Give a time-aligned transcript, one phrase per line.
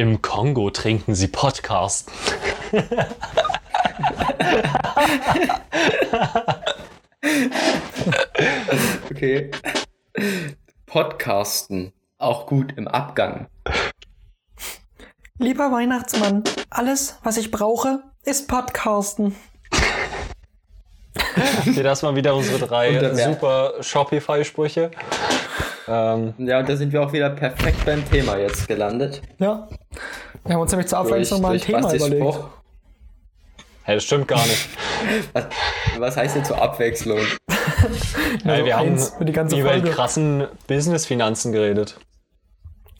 [0.00, 2.10] Im Kongo trinken sie Podcast.
[9.10, 9.50] okay.
[10.86, 11.92] Podcasten.
[12.16, 13.48] Auch gut im Abgang.
[15.36, 19.36] Lieber Weihnachtsmann, alles, was ich brauche, ist Podcasten.
[21.66, 24.92] Okay, das waren wieder unsere drei super Shopify-Sprüche.
[25.92, 29.20] Ähm, ja, und da sind wir auch wieder perfekt beim Thema jetzt gelandet.
[29.38, 29.68] Ja.
[30.44, 32.22] Wir haben uns nämlich zur Abwechslung mal ein Thema überlegt.
[32.22, 32.48] Spruch.
[33.82, 34.68] Hey, das stimmt gar nicht.
[35.32, 35.46] Was,
[35.98, 37.18] was heißt denn zur Abwechslung?
[38.44, 39.90] hey, wir haben die ganze über Folge.
[39.90, 41.98] krassen Business-Finanzen geredet.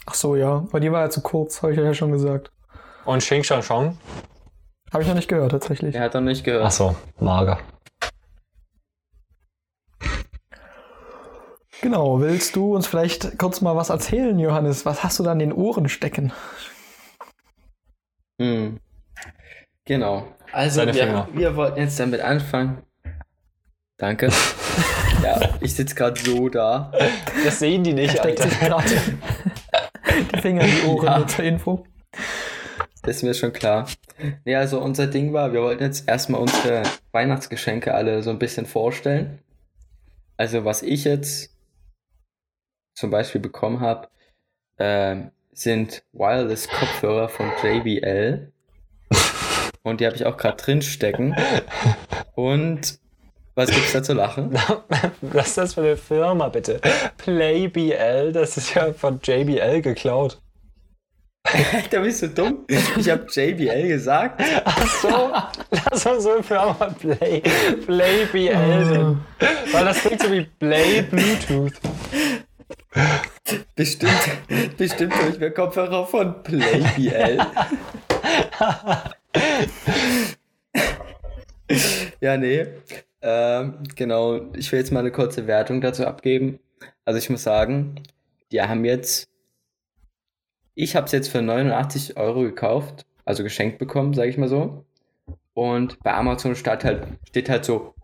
[0.07, 0.65] Ach so, ja.
[0.69, 2.51] Aber die war ja zu kurz, habe ich ja schon gesagt.
[3.05, 3.99] Und Xing Shang Shang?
[4.93, 5.95] Habe ich noch nicht gehört, tatsächlich.
[5.95, 6.65] Er hat noch nicht gehört.
[6.65, 7.59] Ach so, mager.
[11.83, 14.85] Genau, willst du uns vielleicht kurz mal was erzählen, Johannes?
[14.85, 16.33] Was hast du da in den Ohren stecken?
[18.39, 18.79] Hm.
[19.87, 20.27] Genau.
[20.53, 22.83] Also wir, wir, wollten jetzt damit anfangen.
[23.97, 24.29] Danke.
[25.23, 26.93] ja, ich sitze gerade so da.
[27.45, 28.47] Das sehen die nicht, Alter.
[30.33, 31.27] die Finger in die Ohren ja.
[31.27, 31.85] zur Info.
[33.03, 33.87] Das ist mir schon klar.
[34.45, 38.67] Nee, also unser Ding war, wir wollten jetzt erstmal unsere Weihnachtsgeschenke alle so ein bisschen
[38.67, 39.39] vorstellen.
[40.37, 41.51] Also was ich jetzt
[42.95, 44.09] zum Beispiel bekommen habe,
[44.79, 45.17] äh,
[45.53, 48.53] sind Wireless-Kopfhörer von JBL.
[49.83, 51.35] Und die habe ich auch gerade drin stecken.
[52.35, 52.99] Und
[53.55, 54.53] was gibt's da zu lachen?
[55.21, 56.81] Was ist das für eine Firma, bitte?
[57.19, 60.41] PlayBL, das ist ja von JBL geklaut.
[61.91, 62.65] da bist du dumm.
[62.69, 64.43] Ich habe JBL gesagt.
[64.65, 65.33] Ach so,
[65.71, 67.43] lass uns so eine Firma Play,
[67.85, 69.27] PlayBL nennen.
[69.73, 71.73] Weil das klingt so wie Play Bluetooth.
[73.75, 77.39] Bestimmt, bestimmt habe ich mir Kopfhörer von PlayBL.
[82.21, 82.67] ja, nee.
[83.23, 86.59] Ähm, genau, ich will jetzt mal eine kurze Wertung dazu abgeben.
[87.05, 88.03] Also ich muss sagen,
[88.53, 89.29] die haben jetzt,
[90.75, 94.85] ich habe es jetzt für 89 Euro gekauft, also geschenkt bekommen, sage ich mal so.
[95.55, 97.95] Und bei Amazon steht halt, steht halt so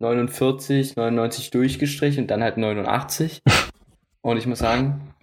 [0.00, 3.42] 149, 99 durchgestrichen und dann halt 89.
[4.22, 5.14] Und ich muss sagen,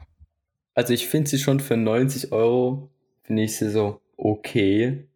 [0.74, 2.90] also ich finde sie schon für 90 Euro,
[3.22, 5.08] finde ich sie so okay.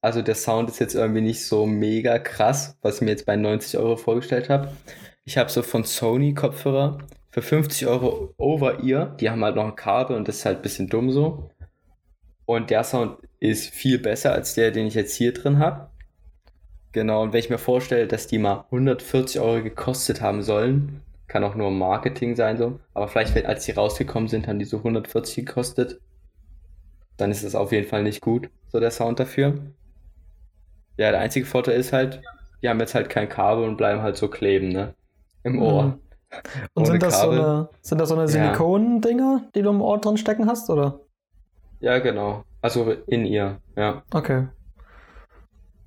[0.00, 3.36] Also der Sound ist jetzt irgendwie nicht so mega krass, was ich mir jetzt bei
[3.36, 4.72] 90 Euro vorgestellt habe.
[5.24, 6.98] Ich habe so von Sony Kopfhörer
[7.30, 9.16] für 50 Euro Over-Ear.
[9.20, 11.50] Die haben halt noch ein Kabel und das ist halt ein bisschen dumm so.
[12.46, 15.90] Und der Sound ist viel besser als der, den ich jetzt hier drin habe.
[16.92, 21.44] Genau, und wenn ich mir vorstelle, dass die mal 140 Euro gekostet haben sollen, kann
[21.44, 22.80] auch nur Marketing sein so.
[22.94, 26.00] Aber vielleicht, als die rausgekommen sind, haben die so 140 gekostet.
[27.16, 29.54] Dann ist es auf jeden Fall nicht gut, so der Sound dafür.
[30.96, 32.20] Ja, der einzige Vorteil ist halt,
[32.62, 34.94] die haben jetzt halt kein Kabel und bleiben halt so kleben, ne?
[35.44, 35.62] Im.
[35.62, 35.84] Ohr.
[35.84, 36.00] Mhm.
[36.74, 40.16] Und sind das, so eine, sind das so eine Silikon-Dinger, die du im Ohr drin
[40.16, 41.00] stecken hast, oder?
[41.80, 42.44] Ja, genau.
[42.62, 44.04] Also in ihr, ja.
[44.12, 44.46] Okay.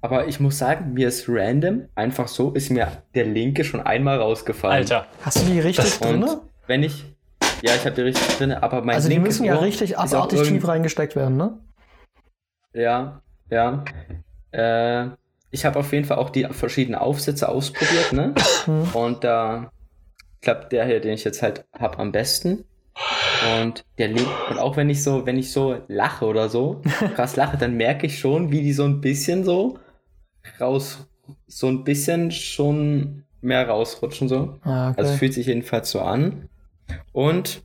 [0.04, 4.20] Aber ich muss sagen, mir ist random, einfach so, ist mir der linke schon einmal
[4.20, 4.80] rausgefallen.
[4.80, 5.08] Alter.
[5.22, 6.28] Hast du die richtig drin?
[6.68, 7.06] Wenn ich.
[7.62, 10.68] Ja, ich habe die richtig drin, aber mein Also die müssen ja richtig abartig tief
[10.68, 11.58] reingesteckt werden, ne?
[12.74, 13.86] Ja, ja.
[14.52, 15.08] Äh,
[15.52, 18.36] ich habe auf jeden Fall auch die verschiedenen Aufsätze ausprobiert, ne?
[18.68, 18.90] Mhm.
[18.94, 19.72] Und da
[20.42, 22.66] klappt der hier, den ich jetzt halt habe, am besten.
[23.56, 26.82] Und der lebt, und auch wenn ich so, wenn ich so lache oder so,
[27.16, 29.80] krass lache, dann merke ich schon, wie die so ein bisschen so
[30.60, 31.08] raus,
[31.48, 34.58] so ein bisschen schon mehr rausrutschen so.
[34.64, 35.02] Ah, okay.
[35.02, 36.50] Also fühlt sich jedenfalls so an.
[37.12, 37.62] Und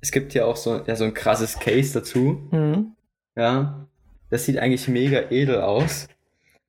[0.00, 2.48] es gibt ja auch so, ja, so ein krasses Case dazu.
[2.50, 2.92] Mhm.
[3.36, 3.88] Ja.
[4.30, 6.08] Das sieht eigentlich mega edel aus.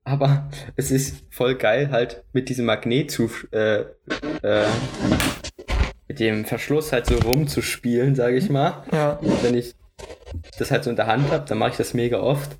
[0.04, 3.86] Aber es ist voll geil, halt mit diesem Magnet zu, äh,
[4.44, 4.68] äh,
[6.08, 8.84] mit dem Verschluss halt so rumzuspielen, sage ich mal.
[8.92, 9.20] Ja.
[9.42, 9.74] Wenn ich
[10.60, 12.56] das halt so in der Hand habe, dann mache ich das mega oft.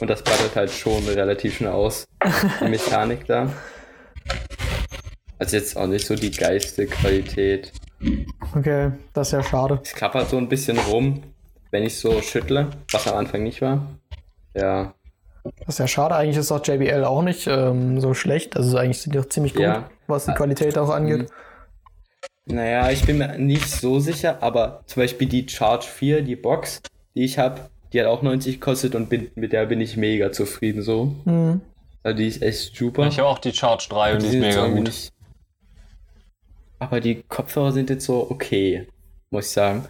[0.00, 2.06] Und das breitet halt schon relativ schnell aus.
[2.60, 3.50] Die Mechanik da.
[5.38, 7.72] Also jetzt auch nicht so die geiste Qualität.
[8.54, 9.80] Okay, das ist ja schade.
[9.82, 11.22] Es klappert so ein bisschen rum,
[11.70, 13.86] wenn ich so schüttle, was am Anfang nicht war.
[14.54, 14.94] Ja.
[15.60, 16.14] Das ist ja schade.
[16.14, 18.56] Eigentlich ist auch JBL auch nicht ähm, so schlecht.
[18.56, 19.88] Also eigentlich sind die auch ziemlich gut, ja.
[20.06, 21.30] was die Qualität auch angeht.
[22.46, 26.80] Naja, ich bin mir nicht so sicher, aber zum Beispiel die Charge 4, die Box,
[27.14, 30.32] die ich habe, die hat auch 90 gekostet und bin, mit der bin ich mega
[30.32, 31.14] zufrieden so.
[31.24, 31.60] Mhm.
[32.02, 33.06] Also die ist echt super.
[33.06, 34.84] Ich habe auch die Charge 3 und die, die ist mega gut.
[34.84, 35.12] Nicht,
[36.78, 38.86] aber die Kopfhörer sind jetzt so okay,
[39.30, 39.86] muss ich sagen.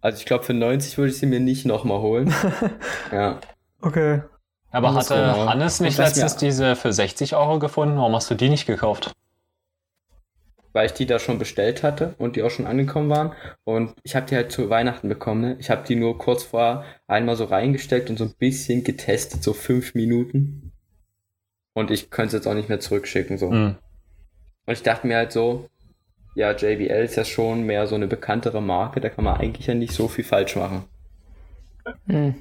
[0.00, 2.32] Also ich glaube, für 90 würde ich sie mir nicht nochmal holen.
[3.12, 3.40] ja.
[3.80, 4.22] Okay.
[4.70, 7.96] Aber hatte Hannes nicht letztens diese für 60 Euro gefunden?
[7.96, 9.12] Warum hast du die nicht gekauft?
[10.76, 13.32] Weil ich die da schon bestellt hatte und die auch schon angekommen waren.
[13.64, 15.40] Und ich habe die halt zu Weihnachten bekommen.
[15.40, 15.56] Ne?
[15.58, 19.54] Ich habe die nur kurz vorher einmal so reingesteckt und so ein bisschen getestet, so
[19.54, 20.72] fünf Minuten.
[21.72, 23.38] Und ich könnte es jetzt auch nicht mehr zurückschicken.
[23.38, 23.50] so.
[23.50, 23.76] Mhm.
[24.66, 25.70] Und ich dachte mir halt so,
[26.34, 29.72] ja, JBL ist ja schon mehr so eine bekanntere Marke, da kann man eigentlich ja
[29.72, 30.84] nicht so viel falsch machen.
[32.06, 32.34] Hm.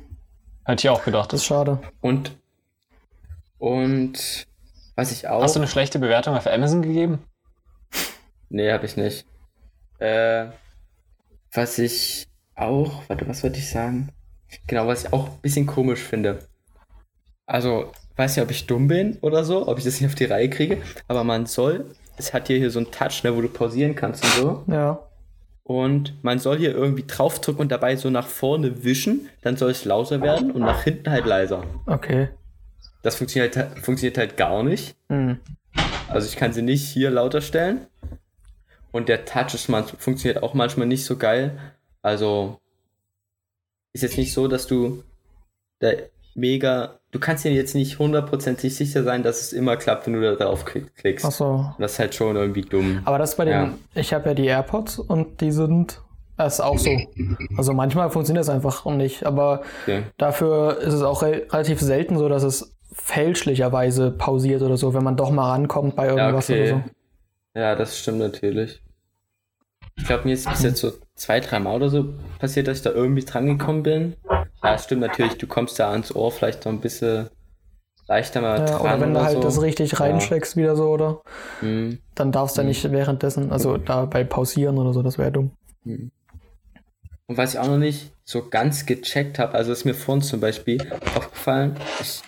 [0.65, 1.31] Hätte ich auch gedacht.
[1.31, 1.79] Das ist schade.
[2.01, 2.35] Und,
[3.59, 4.45] und
[4.97, 5.41] was ich auch.
[5.41, 7.19] Hast du eine schlechte Bewertung auf Amazon gegeben?
[8.55, 9.25] Nee, habe ich nicht.
[9.99, 10.47] Äh,
[11.51, 14.09] was ich auch, warte, was wollte ich sagen?
[14.67, 16.39] Genau, was ich auch ein bisschen komisch finde.
[17.45, 20.25] Also, weiß nicht, ob ich dumm bin oder so, ob ich das nicht auf die
[20.25, 21.85] Reihe kriege, aber man soll
[22.17, 24.63] es hat hier, hier so einen Touch, ne, wo du pausieren kannst und so.
[24.67, 24.99] Ja.
[25.63, 29.83] Und man soll hier irgendwie draufdrücken und dabei so nach vorne wischen, dann soll es
[29.83, 31.63] lauter werden und nach hinten halt leiser.
[31.87, 32.29] Okay.
[33.01, 34.95] Das funktioniert, halt, funktioniert halt gar nicht.
[35.09, 35.39] Mhm.
[36.07, 37.87] Also ich kann sie nicht hier lauter stellen.
[38.95, 41.59] Und der Touch ist man, funktioniert auch manchmal nicht so geil.
[42.01, 42.61] Also
[43.91, 45.03] ist jetzt nicht so, dass du
[45.79, 45.91] da
[46.33, 50.21] mega du kannst dir jetzt nicht hundertprozentig sicher sein, dass es immer klappt, wenn du
[50.21, 51.25] da drauf klickst.
[51.25, 51.73] Ach so.
[51.79, 53.01] Das ist halt schon irgendwie dumm.
[53.05, 53.73] Aber das bei den, ja.
[53.95, 56.01] ich habe ja die AirPods und die sind,
[56.35, 56.91] das ist auch so.
[57.57, 60.03] Also manchmal funktioniert es einfach nicht, aber okay.
[60.17, 65.03] dafür ist es auch re relativ selten so, dass es fälschlicherweise pausiert oder so, wenn
[65.03, 66.71] man doch mal rankommt bei irgendwas ja, okay.
[66.73, 67.59] oder so.
[67.59, 68.81] Ja, das stimmt natürlich.
[69.97, 72.83] Ich glaube, mir ist bis jetzt so zwei, drei Mal oder so passiert, dass ich
[72.83, 74.15] da irgendwie dran gekommen bin.
[74.63, 77.29] Ja, stimmt natürlich, du kommst da ans Ohr vielleicht so ein bisschen
[78.07, 78.81] leichter mal ja, dran.
[78.81, 79.41] Oder wenn du halt so.
[79.41, 80.63] das richtig reinsteckst ja.
[80.63, 81.21] wieder so, oder?
[81.61, 81.99] Mhm.
[82.13, 82.69] Dann darfst du mhm.
[82.69, 85.51] nicht währenddessen, also dabei pausieren oder so, das wäre dumm.
[85.83, 86.11] Mhm.
[87.27, 90.39] Und was ich auch noch nicht so ganz gecheckt habe, also ist mir vorhin zum
[90.39, 92.21] Beispiel aufgefallen, ich,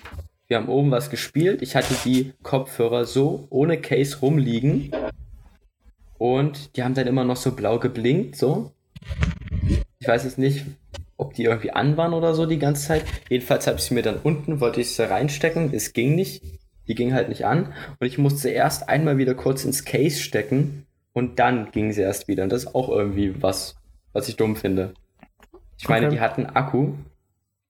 [0.48, 4.92] wir haben oben was gespielt, ich hatte die Kopfhörer so ohne Case rumliegen
[6.18, 8.72] und die haben dann immer noch so blau geblinkt, so.
[10.00, 10.66] Ich weiß jetzt nicht,
[11.18, 13.04] ob die irgendwie an waren oder so die ganze Zeit.
[13.30, 16.44] Jedenfalls habe ich sie mir dann unten, wollte ich sie reinstecken, es ging nicht.
[16.88, 17.74] Die ging halt nicht an.
[18.00, 22.28] Und ich musste erst einmal wieder kurz ins Case stecken und dann ging sie erst
[22.28, 22.44] wieder.
[22.44, 23.76] Und das ist auch irgendwie was,
[24.14, 24.94] was ich dumm finde.
[25.80, 26.94] Ich meine, die hatten Akku.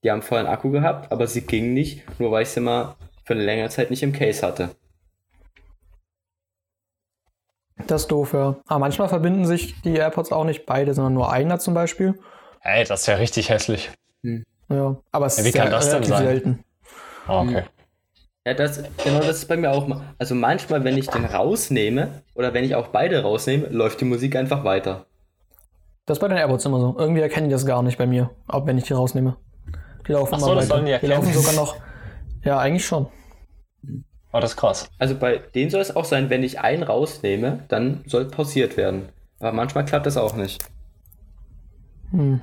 [0.03, 2.95] Die haben vollen Akku gehabt, aber sie ging nicht, nur weil ich sie mal
[3.25, 4.69] für eine längere Zeit nicht im Case hatte.
[7.85, 8.56] Das ist doof, ja.
[8.65, 12.18] Aber manchmal verbinden sich die AirPods auch nicht beide, sondern nur einer zum Beispiel.
[12.62, 13.91] Ey, das ist ja richtig hässlich.
[14.24, 14.44] Hm.
[14.69, 16.24] Ja, aber es ja, wie ist kann das denn sein?
[16.24, 16.63] selten.
[17.27, 17.63] Ah, okay.
[18.45, 20.01] Ja, das, genau das ist bei mir auch mal.
[20.18, 24.35] Also manchmal, wenn ich den rausnehme oder wenn ich auch beide rausnehme, läuft die Musik
[24.35, 25.06] einfach weiter.
[26.06, 26.95] Das ist bei den AirPods immer so.
[26.97, 29.35] Irgendwie erkennen die das gar nicht bei mir, auch wenn ich die rausnehme.
[30.07, 30.81] Die laufen Ach so, immer weiter.
[30.81, 31.75] Die, die laufen sogar noch.
[32.44, 33.07] Ja, eigentlich schon.
[34.33, 34.89] Oh, das ist krass.
[35.00, 39.09] Also bei denen soll es auch sein, wenn ich einen rausnehme, dann soll pausiert werden.
[39.39, 40.63] Aber manchmal klappt das auch nicht.
[42.12, 42.41] Hm.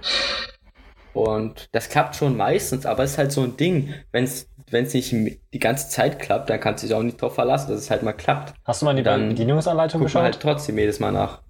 [1.12, 4.84] Und das klappt schon meistens, aber es ist halt so ein Ding, wenn es wenn
[4.84, 5.12] es nicht
[5.52, 8.02] die ganze Zeit klappt, dann kannst du dich auch nicht darauf verlassen, dass es halt
[8.02, 8.54] mal klappt.
[8.64, 10.22] Hast du mal die dann Bedienungsanleitung geschaut?
[10.22, 11.42] halt trotzdem jedes Mal nach.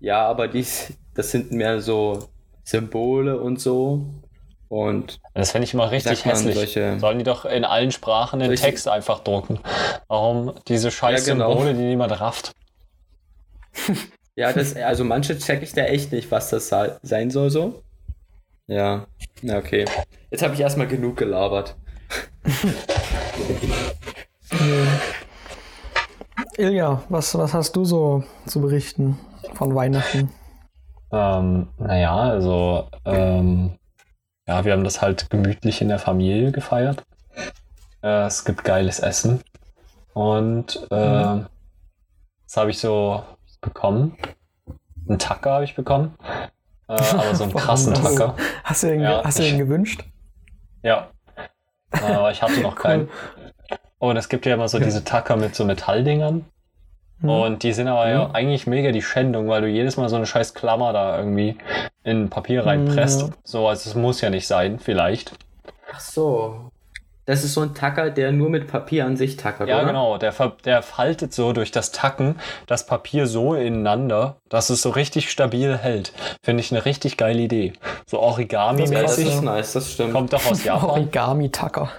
[0.00, 2.28] Ja, aber dies, das sind mehr so
[2.64, 4.04] Symbole und so.
[4.72, 6.54] Und das fände ich immer richtig hässlich.
[6.54, 9.58] Solche, Sollen die doch in allen Sprachen den Text einfach drucken?
[10.08, 11.50] Warum diese scheiß ja, genau.
[11.50, 12.52] Symbole, die niemand rafft?
[14.34, 16.70] Ja, das, also manche check ich da echt nicht, was das
[17.02, 17.82] sein soll so.
[18.66, 19.06] Ja,
[19.42, 19.84] na okay.
[20.30, 21.76] Jetzt habe ich erstmal genug gelabert.
[26.56, 29.18] Ilja, was, was hast du so zu berichten
[29.52, 30.30] von Weihnachten?
[31.12, 33.76] Ähm, naja, also, ähm,
[34.46, 37.04] ja, wir haben das halt gemütlich in der Familie gefeiert.
[38.02, 39.42] Äh, es gibt geiles Essen.
[40.14, 41.46] Und äh, mhm.
[42.44, 43.22] das habe ich so
[43.60, 44.16] bekommen.
[45.08, 46.16] Einen Tacker habe ich bekommen.
[46.88, 48.36] Äh, aber so einen krassen Tacker.
[48.64, 50.04] Hast du den, ja, hast du den gewünscht?
[50.82, 51.10] Ja.
[51.90, 52.82] Aber ich hatte noch cool.
[52.82, 53.08] keinen.
[53.98, 56.44] Und es gibt ja immer so diese Tacker mit so Metalldingern.
[57.22, 57.28] Hm.
[57.28, 58.22] Und die sind aber ja.
[58.22, 61.56] ja eigentlich mega die Schändung, weil du jedes Mal so eine scheiß Klammer da irgendwie
[62.04, 63.22] in Papier reinpresst.
[63.22, 63.28] Ja.
[63.44, 65.32] So, also es muss ja nicht sein, vielleicht.
[65.92, 66.70] Ach so.
[67.24, 69.86] Das ist so ein Tacker, der nur mit Papier an sich tackert, ja, oder?
[69.86, 70.18] genau.
[70.18, 72.34] Der, der faltet so durch das Tacken
[72.66, 76.12] das Papier so ineinander, dass es so richtig stabil hält.
[76.42, 77.74] Finde ich eine richtig geile Idee.
[78.06, 79.02] So Origami-mäßig.
[79.02, 80.12] Das ist nice, das stimmt.
[80.12, 80.90] Kommt doch aus Japan.
[80.90, 81.92] Origami-Tacker.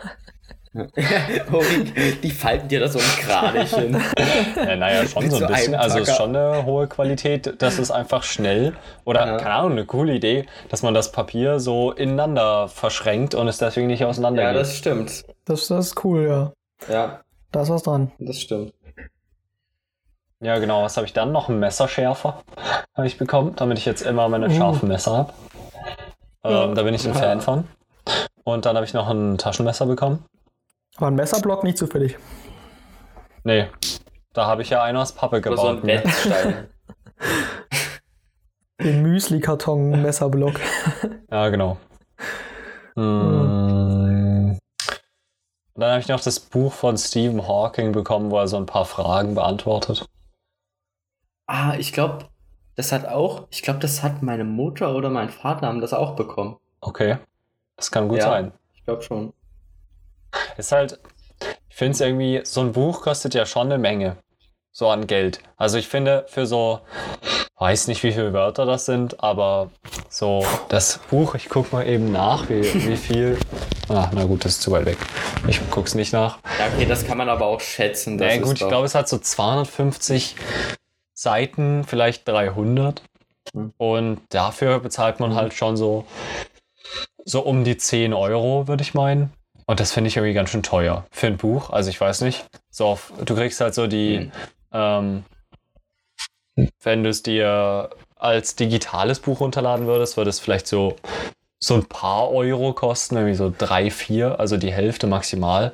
[2.24, 4.02] die falten dir da so ein Kranchen.
[4.58, 5.76] Ja, naja, schon so ein bisschen.
[5.76, 8.74] Also es ist schon eine hohe Qualität, dass es einfach schnell
[9.06, 9.38] oder, ja.
[9.38, 13.88] keine Ahnung, eine coole Idee, dass man das Papier so ineinander verschränkt und es deswegen
[13.88, 14.62] nicht auseinander Ja, geht.
[14.62, 15.24] das stimmt.
[15.46, 16.94] Das, das ist cool, ja.
[16.94, 17.22] Ja.
[17.52, 18.12] Da ist was dran.
[18.18, 18.74] Das stimmt.
[20.40, 20.84] Ja, genau.
[20.84, 21.32] Was habe ich dann?
[21.32, 22.42] Noch einen Messerschärfer
[22.96, 24.52] habe ich bekommen, damit ich jetzt immer meine Uh.
[24.52, 25.34] scharfen Messer habe.
[26.44, 27.14] Ähm, da bin ich ein.
[27.14, 27.66] Fan von.
[28.44, 30.26] Und dann habe ich noch ein Taschenmesser bekommen.
[30.98, 32.18] Aber ein Messerblock nicht zufällig.
[33.44, 33.68] Nee,
[34.34, 35.84] da habe ich ja einen aus Pappe Oder so ein gebaut.
[35.86, 36.70] ne?
[38.82, 40.60] Den Müsli-Karton-Messerblock.
[41.32, 41.78] Ja, genau.
[42.96, 44.52] Hm.
[45.74, 48.68] Und dann habe ich noch das Buch von Stephen Hawking bekommen, wo er so ein
[48.68, 50.06] paar Fragen beantwortet.
[51.48, 52.26] ah, ich glaube,
[52.76, 56.16] das hat auch, ich glaube, das hat meine Mutter oder mein Vater haben das auch
[56.16, 56.58] bekommen.
[56.82, 57.18] Okay,
[57.78, 58.26] das kann gut Ja.
[58.26, 58.52] sein.
[58.76, 59.34] Ich glaube schon.
[60.58, 61.00] Ist halt,
[61.70, 64.18] ich finde es irgendwie, so ein Buch kostet ja schon eine Menge.
[64.72, 65.40] So an Geld.
[65.58, 66.82] Also ich finde, für so,
[67.58, 69.70] weiß nicht, wie viele Wörter das sind, aber
[70.10, 73.38] so das Buch, ich gucke mal eben nach, wie, wie viel.
[73.90, 74.98] Ah, na gut, das ist zu weit weg.
[75.48, 76.40] Ich gucke es nicht nach.
[76.58, 78.20] Ja, okay, das kann man aber auch schätzen.
[78.20, 80.36] Ist gut, ich glaube, es hat so 250
[81.14, 83.04] Seiten, vielleicht 300.
[83.54, 83.74] Hm.
[83.78, 86.06] Und dafür bezahlt man halt schon so,
[87.26, 89.32] so um die 10 Euro, würde ich meinen.
[89.66, 91.70] Und das finde ich irgendwie ganz schön teuer für ein Buch.
[91.70, 92.46] Also ich weiß nicht.
[92.70, 94.32] So auf, du kriegst halt so die, Hm.
[94.74, 95.24] ähm,
[96.84, 100.96] wenn du es dir als digitales Buch runterladen würdest, würde es vielleicht so,
[101.60, 105.72] so ein paar Euro kosten, irgendwie so drei, vier, also die Hälfte maximal.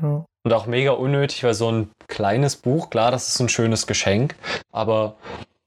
[0.00, 0.24] Ja.
[0.44, 4.34] Und auch mega unnötig, weil so ein kleines Buch, klar, das ist ein schönes Geschenk,
[4.72, 5.16] aber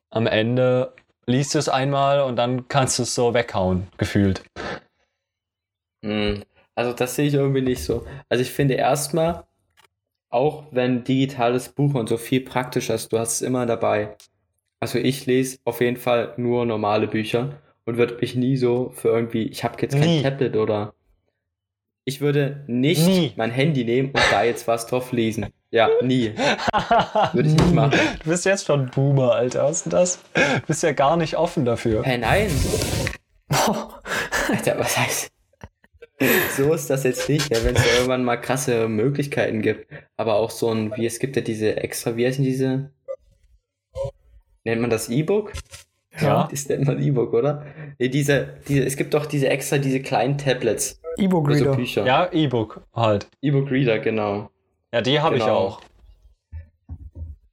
[0.10, 0.94] am Ende
[1.28, 4.44] liest du es einmal und dann kannst du es so weghauen, gefühlt.
[6.04, 6.44] Hm,
[6.76, 8.06] Also das sehe ich irgendwie nicht so.
[8.30, 9.46] Also ich finde erstmal,
[10.30, 14.16] auch wenn digitales Buch und so viel praktischer ist, du hast es immer dabei.
[14.82, 19.10] Also ich lese auf jeden Fall nur normale Bücher und würde mich nie so für
[19.10, 20.22] irgendwie, ich habe jetzt kein Nie.
[20.22, 20.94] Tablet oder
[22.04, 23.34] ich würde nicht Nie.
[23.36, 25.48] mein Handy nehmen und da jetzt was drauf lesen.
[25.72, 26.34] Ja, nie.
[27.34, 28.00] Würde ich nicht machen.
[28.24, 29.64] Du bist jetzt schon Boomer, Alter.
[29.64, 30.20] Was ist denn das?
[30.34, 32.04] Du bist ja gar nicht offen dafür.
[32.04, 32.50] Hey, nein.
[34.50, 35.32] Alter, was heißt?
[36.56, 39.88] So ist das jetzt nicht, ja, wenn es irgendwann mal krasse Möglichkeiten gibt.
[40.18, 42.92] Aber auch so ein, wie es gibt ja diese extra, wie heißen diese?
[44.64, 45.52] Nennt man das E-Book?
[46.22, 46.48] Ja.
[46.52, 47.66] Das nennt man E-Book, oder?
[48.00, 51.76] Nee, diese, diese, es gibt doch diese extra, diese kleinen Tablets, E-Book also Reader.
[51.76, 52.06] Bücher.
[52.06, 53.28] Ja, E-Book halt.
[53.42, 54.50] E-Book Reader, genau.
[54.94, 55.58] Ja, die habe ich Genau.
[55.58, 55.82] auch.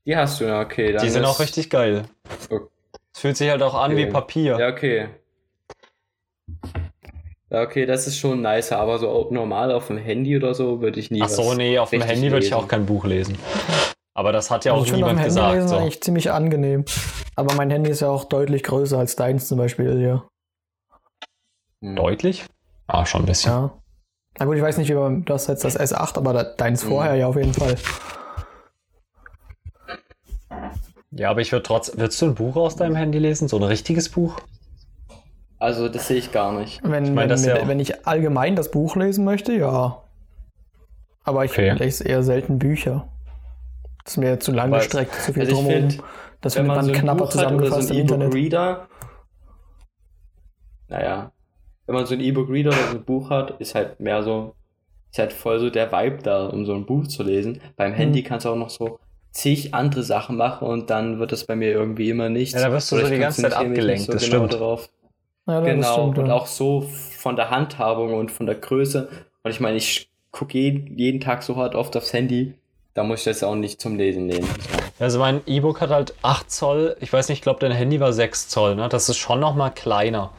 [0.07, 0.92] Die hast du, ja, okay.
[0.92, 2.04] Dann Die sind ist- auch richtig geil.
[2.49, 2.66] Okay.
[3.14, 4.07] Es fühlt sich halt auch an Okay.
[4.07, 4.59] wie Papier.
[4.59, 5.09] Ja, okay.
[7.52, 10.99] Ja, okay, das ist schon nicer, aber so normal auf dem Handy oder so würde
[10.99, 12.54] ich nie Ach so, was nee, auf dem Handy würde ich lesen.
[12.54, 13.37] auch kein Buch lesen.
[14.14, 15.54] Aber das hat ja Also auch ich finde auf dem niemand Handy gesagt.
[15.56, 15.76] lesen So.
[15.76, 16.85] eigentlich ziemlich angenehm.
[17.37, 20.26] Aber mein Handy ist ja auch deutlich größer als deins zum Beispiel, ja.
[21.82, 21.97] Hm.
[21.97, 22.47] Deutlich?
[22.87, 23.52] Ah, schon ein bisschen.
[23.52, 23.73] Ja.
[24.38, 26.88] Na gut, ich weiß nicht, wie man, du hast jetzt das S8, aber deins Mhm.
[26.88, 27.76] vorher ja auf jeden Fall.
[31.11, 32.00] Ja, aber ich würde trotzdem.
[32.00, 33.47] Würdest du ein Buch aus deinem Handy lesen?
[33.49, 34.37] So ein richtiges Buch?
[35.62, 36.83] Also, das sehe ich gar nicht.
[36.83, 40.02] Wenn, mein, wenn, das ja- wenn ich allgemein das Buch lesen möchte, ja.
[41.23, 41.71] Aber ich Okay.
[41.75, 43.07] lese eher selten Bücher.
[44.04, 45.90] Das ist mir zu lang Aber- gestreckt, zu viel Also ich drumherum.
[45.90, 46.04] finde,
[46.40, 48.26] Das wenn findet man so knapper Buch so zusammengefasst ein im Internet.
[48.35, 48.88] E-Book-Reader,
[50.88, 51.33] naja,
[51.87, 54.54] wenn man so ein E-Book-Reader oder so ein Buch hat, ist halt mehr so,
[55.12, 57.61] ist halt voll so der Vibe da, um so ein Buch zu lesen.
[57.76, 58.25] Beim Handy Mhm.
[58.25, 58.99] kannst du auch noch so
[59.31, 62.54] zig andere Sachen machen und dann wird das bei mir irgendwie immer nichts.
[62.61, 64.54] Ja, da wirst du so ich die ganze Zeit abgelenkt, das genau stimmt.
[64.54, 64.88] Darauf.
[65.46, 66.34] Ja, das Genau, stimmt, und ja.
[66.34, 69.08] auch so von der Handhabung und von der Größe.
[69.42, 72.54] Und ich meine, ich gucke jeden, jeden Tag so hart oft aufs Handy,
[72.94, 74.49] da muss ich das auch nicht zum Lesen nehmen.
[74.99, 76.96] Also mein E-Book hat halt 8 Zoll.
[77.00, 78.76] Ich weiß nicht, ich glaube, dein Handy war 6 Zoll.
[78.76, 78.88] Ne?
[78.88, 80.30] Das ist schon noch mal kleiner.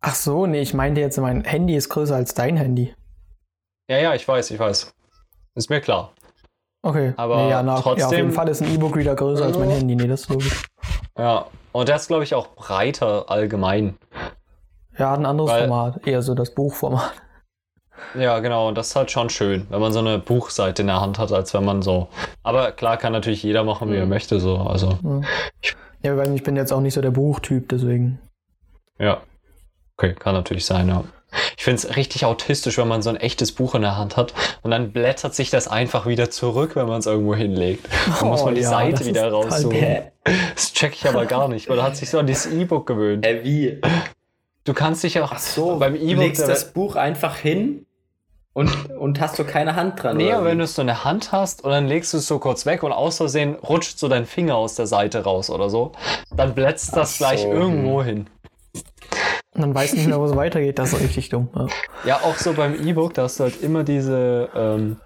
[0.00, 2.94] Ach so, nee, ich meinte jetzt, mein Handy ist größer als dein Handy.
[3.90, 4.92] Ja, ja, ich weiß, ich weiß.
[5.54, 6.12] Ist mir klar.
[6.82, 9.58] Okay, Aber nee, ja, na, ja, auf trotzdem- jeden Fall ist ein E-Book-Reader größer als
[9.58, 9.94] mein Handy.
[9.96, 10.62] Nee, das ist logisch.
[11.18, 11.46] Ja.
[11.72, 13.96] Und der ist, glaube ich, auch breiter allgemein.
[14.98, 17.12] Ja, ein anderes Weil- Format, eher so das Buchformat.
[18.14, 18.68] Ja, genau.
[18.68, 21.32] Und das ist halt schon schön, wenn man so eine Buchseite in der Hand hat,
[21.32, 22.08] als wenn man so.
[22.42, 24.10] Aber klar kann natürlich jeder machen, wie er Mhm.
[24.10, 24.38] möchte.
[24.40, 24.56] So.
[24.56, 25.20] Also, Ja.
[26.02, 28.20] ja, weil ich bin jetzt auch nicht so der Buchtyp, deswegen.
[28.98, 29.20] ja.
[29.96, 31.02] Okay, kann natürlich sein, ja.
[31.58, 34.32] Ich finde es richtig autistisch, wenn man so ein echtes Buch in der Hand hat
[34.62, 37.84] und dann blättert sich das einfach wieder zurück, wenn man es irgendwo hinlegt.
[38.20, 40.02] Dann muss Oh man die ja, Seite wieder raussuchen.
[40.54, 43.26] Das check ich aber gar nicht, weil er hat sich so an dieses E-Book gewöhnt.
[43.26, 43.80] Hä, wie?
[44.62, 46.22] Du kannst dich auch Ach so, beim du E-Book.
[46.22, 47.86] legst der- das Buch einfach hin
[48.52, 50.16] Und, und hast du keine Hand dran?
[50.16, 52.66] Nee, aber wenn du so eine Hand hast und dann legst du es so kurz
[52.66, 55.90] weg und aus Versehen rutscht so dein Finger aus der Seite raus oder so,
[56.36, 57.52] dann blätzt das Ach gleich so.
[57.52, 58.28] irgendwo hin.
[59.58, 60.78] Und dann weiß nicht mehr, wo es weitergeht.
[60.78, 61.48] Das ist richtig dumm.
[61.52, 61.66] Ja.
[62.06, 64.98] ja, auch so beim E-Book, da hast du halt immer diese, ähm,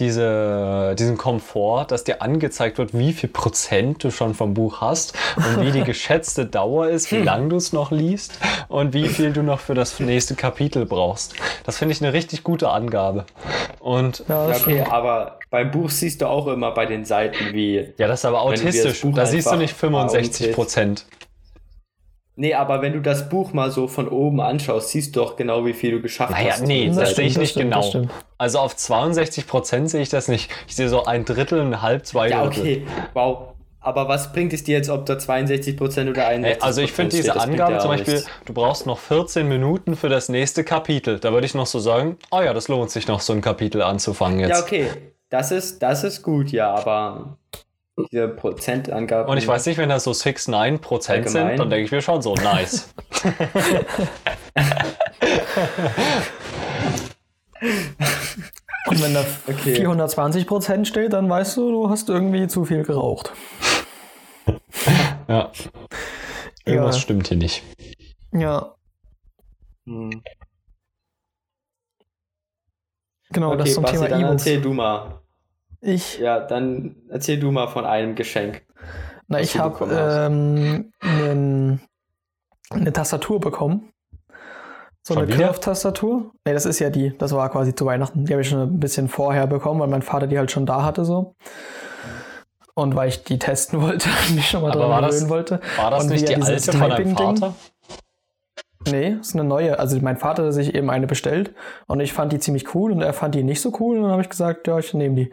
[0.00, 5.14] diese, diesen Komfort, dass dir angezeigt wird, wie viel Prozent du schon vom Buch hast
[5.36, 7.24] und wie die geschätzte Dauer ist, wie hm.
[7.24, 11.36] lang du es noch liest und wie viel du noch für das nächste Kapitel brauchst.
[11.62, 13.24] Das finde ich eine richtig gute Angabe.
[13.78, 17.92] Und ja, okay, aber beim Buch siehst du auch immer bei den Seiten, wie.
[17.98, 19.04] Ja, das ist aber autistisch.
[19.14, 21.06] Da siehst du nicht 65 Prozent.
[22.34, 25.66] Nee, aber wenn du das Buch mal so von oben anschaust, siehst du doch genau,
[25.66, 26.62] wie viel du geschafft naja, hast.
[26.62, 28.06] Naja, nee, das, das sehe ich nicht stimmt, genau.
[28.38, 30.50] Also auf 62 Prozent sehe ich das nicht.
[30.66, 32.66] Ich sehe so ein Drittel, ein halb, zwei ja, Drittel.
[32.66, 32.86] Ja, okay.
[33.12, 33.48] Wow.
[33.84, 36.60] Aber was bringt es dir jetzt, ob da 62 Prozent oder 61%?
[36.60, 38.30] Also ich finde diese Angabe zum Beispiel, nichts.
[38.46, 41.18] du brauchst noch 14 Minuten für das nächste Kapitel.
[41.18, 43.82] Da würde ich noch so sagen, oh ja, das lohnt sich noch, so ein Kapitel
[43.82, 44.50] anzufangen jetzt.
[44.50, 44.86] Ja, okay.
[45.30, 47.38] Das ist, das ist gut, ja, aber
[47.98, 49.30] diese Prozentangaben.
[49.30, 52.02] Und ich weiß nicht, wenn das so 6, 9 Prozent sind, dann denke ich mir
[52.02, 52.92] schon so, nice.
[58.86, 59.76] Und wenn da okay.
[59.76, 63.32] 420 Prozent steht, dann weißt du, du hast irgendwie zu viel geraucht.
[65.28, 65.52] ja.
[66.64, 67.02] Irgendwas ja.
[67.02, 67.62] stimmt hier nicht.
[68.32, 68.74] Ja.
[69.86, 70.22] Hm.
[73.30, 74.46] Genau, okay, das zum Basti, Thema E-Books.
[74.46, 75.21] Erzähl du mal.
[75.82, 76.18] Ich.
[76.18, 78.62] Ja, dann erzähl du mal von einem Geschenk.
[79.26, 79.84] Na, ich habe
[81.00, 81.80] ähm,
[82.70, 83.92] eine Tastatur bekommen.
[85.02, 86.30] So schon eine Curve-Tastatur.
[86.46, 88.24] Ne, das ist ja die, das war quasi zu Weihnachten.
[88.24, 90.84] Die habe ich schon ein bisschen vorher bekommen, weil mein Vater die halt schon da
[90.84, 91.34] hatte so.
[92.74, 95.60] Und weil ich die testen wollte und mich schon mal dran gewöhnen wollte.
[95.76, 97.54] War das und nicht die alte von deinem Vater?
[98.90, 99.78] Nee, ist eine neue.
[99.78, 101.54] Also mein Vater hat sich eben eine bestellt
[101.86, 104.12] und ich fand die ziemlich cool und er fand die nicht so cool und dann
[104.12, 105.30] habe ich gesagt, ja, ich nehme die.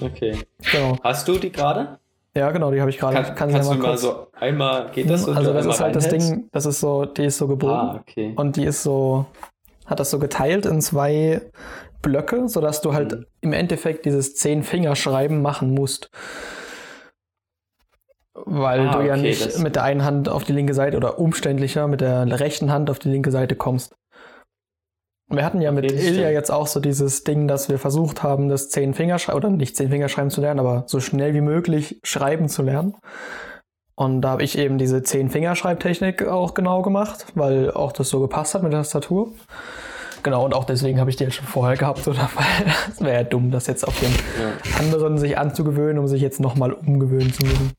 [0.00, 0.36] okay.
[0.72, 0.96] Genau.
[1.02, 1.98] Hast du die gerade?
[2.36, 3.14] Ja, genau, die habe ich gerade.
[3.16, 5.32] Kann, kann kannst ja mal du mal so einmal geht das so?
[5.32, 8.32] Also das ist halt das Ding, das ist so, die ist so gebogen ah, okay.
[8.36, 9.26] und die ist so
[9.86, 11.40] hat das so geteilt in zwei
[12.02, 13.26] Blöcke, sodass du halt mhm.
[13.40, 16.10] im Endeffekt dieses zehn Fingerschreiben machen musst
[18.46, 21.18] weil ah, du ja okay, nicht mit der einen Hand auf die linke Seite oder
[21.18, 23.94] umständlicher mit der rechten Hand auf die linke Seite kommst.
[25.30, 28.70] Wir hatten ja mit Ilja jetzt auch so dieses Ding, dass wir versucht haben, das
[28.70, 32.62] zehn Fingerschreiben oder nicht zehn Fingerschreiben zu lernen, aber so schnell wie möglich schreiben zu
[32.62, 32.94] lernen.
[33.94, 38.20] Und da habe ich eben diese zehn Fingerschreibtechnik auch genau gemacht, weil auch das so
[38.20, 39.32] gepasst hat mit der Tastatur.
[40.22, 42.30] Genau, und auch deswegen habe ich die jetzt schon vorher gehabt, oder?
[42.34, 44.78] Weil es wäre ja dumm, das jetzt auf den ja.
[44.78, 47.72] anderen sich anzugewöhnen, um sich jetzt nochmal umgewöhnen zu müssen.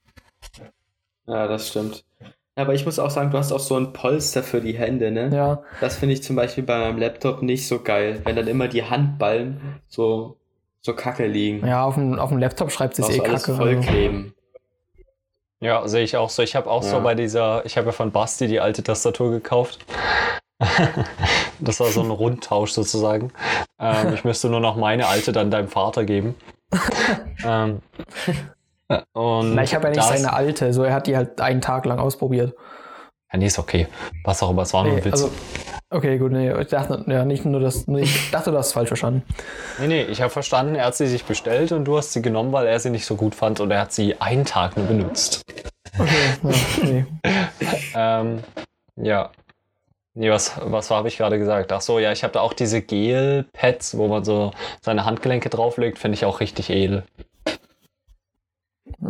[1.29, 2.03] Ja, das stimmt.
[2.55, 5.29] Aber ich muss auch sagen, du hast auch so ein Polster für die Hände, ne?
[5.33, 5.63] Ja.
[5.79, 8.83] Das finde ich zum Beispiel bei meinem Laptop nicht so geil, wenn dann immer die
[8.83, 10.35] Handballen so,
[10.81, 11.65] so kacke liegen.
[11.65, 13.55] Ja, auf dem, auf dem Laptop schreibt sich eh kacke.
[13.55, 14.33] Vollkleben.
[15.61, 16.41] Ja, sehe ich auch so.
[16.41, 16.89] Ich habe auch ja.
[16.89, 19.85] so bei dieser, ich habe ja von Basti die alte Tastatur gekauft.
[21.59, 23.31] das war so ein Rundtausch sozusagen.
[23.79, 26.35] Ähm, ich müsste nur noch meine alte dann deinem Vater geben.
[27.45, 27.79] ähm,
[29.13, 31.86] und Na, ich habe ja nicht seine alte, so er hat die halt einen Tag
[31.86, 32.56] lang ausprobiert.
[33.32, 33.88] Ja, nee, ist okay.
[34.23, 35.13] Was auch immer, es war nur ein Witz.
[35.13, 35.32] Also,
[35.91, 38.73] okay, gut, nee, ich dachte, ja, nicht nur das, nee, ich dachte, du hast es
[38.73, 39.23] falsch verstanden.
[39.80, 42.52] Nee, nee, ich habe verstanden, er hat sie sich bestellt und du hast sie genommen,
[42.52, 45.43] weil er sie nicht so gut fand und er hat sie einen Tag nur benutzt.
[45.97, 47.06] Okay, ja, nee.
[47.95, 48.39] ähm,
[48.95, 49.30] ja.
[50.15, 51.71] Nee, was, was habe ich gerade gesagt?
[51.71, 55.99] Ach so, ja, ich habe da auch diese Gel-Pads, wo man so seine Handgelenke drauflegt,
[55.99, 57.04] finde ich auch richtig edel.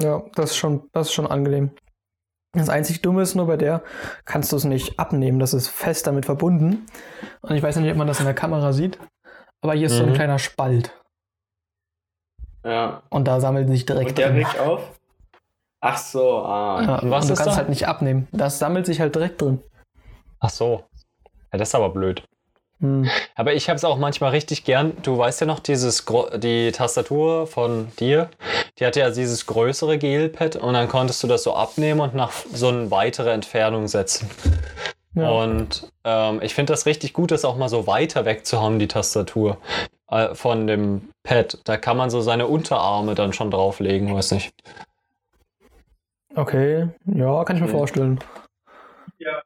[0.01, 1.71] Ja, das ist schon, das ist schon angenehm.
[2.53, 3.83] Das einzig Dumme ist nur, bei der
[4.25, 5.39] kannst du es nicht abnehmen.
[5.39, 6.85] Das ist fest damit verbunden.
[7.41, 8.97] Und ich weiß nicht, ob man das in der Kamera sieht.
[9.61, 9.97] Aber hier ist mhm.
[9.97, 10.15] so ein mhm.
[10.15, 10.95] kleiner Spalt.
[12.63, 13.03] Ja.
[13.09, 14.09] Und da sammelt sich direkt.
[14.09, 14.99] Und der regt auf?
[15.81, 16.81] Ach so, ah.
[16.81, 17.55] Ja, was und du kannst da?
[17.55, 18.27] halt nicht abnehmen.
[18.31, 19.63] Das sammelt sich halt direkt drin.
[20.39, 20.83] Ach so.
[21.51, 22.27] Ja, das ist aber blöd.
[22.81, 23.09] Hm.
[23.35, 24.95] Aber ich habe es auch manchmal richtig gern.
[25.03, 26.05] Du weißt ja noch, dieses
[26.37, 28.29] die Tastatur von dir,
[28.77, 32.31] die hatte ja dieses größere Gelpad und dann konntest du das so abnehmen und nach
[32.53, 34.29] so eine weitere Entfernung setzen.
[35.15, 35.29] Ja.
[35.29, 38.79] Und ähm, ich finde das richtig gut, das auch mal so weiter weg zu haben,
[38.79, 39.57] die Tastatur
[40.09, 41.59] äh, von dem Pad.
[41.65, 44.53] Da kann man so seine Unterarme dann schon drauflegen, weiß nicht.
[46.35, 47.77] Okay, ja, kann ich mir okay.
[47.77, 48.19] vorstellen.
[49.17, 49.41] Ja.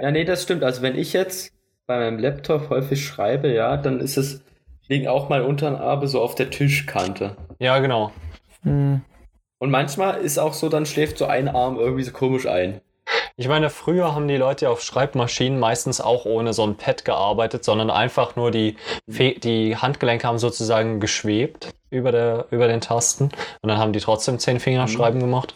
[0.00, 0.62] Ja, nee, das stimmt.
[0.62, 1.55] Also wenn ich jetzt
[1.86, 4.42] bei meinem Laptop häufig schreibe, ja, dann ist es,
[4.88, 7.36] liegen auch mal Unterarme so auf der Tischkante.
[7.58, 8.12] Ja, genau.
[8.62, 9.02] Mhm.
[9.58, 12.80] Und manchmal ist auch so, dann schläft so ein Arm irgendwie so komisch ein.
[13.36, 17.64] Ich meine, früher haben die Leute auf Schreibmaschinen meistens auch ohne so ein Pad gearbeitet,
[17.64, 23.24] sondern einfach nur die, die Handgelenke haben sozusagen geschwebt über, der, über den Tasten
[23.62, 25.24] und dann haben die trotzdem zehn Fingerschreiben mhm.
[25.24, 25.54] gemacht.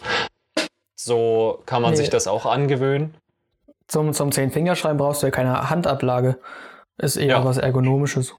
[0.95, 1.97] So kann man nee.
[1.97, 3.15] sich das auch angewöhnen.
[3.91, 6.39] Zum, zum Zehn-Fingerschreiben brauchst du ja keine Handablage.
[6.97, 7.45] Ist eher ja.
[7.45, 8.37] was Ergonomisches.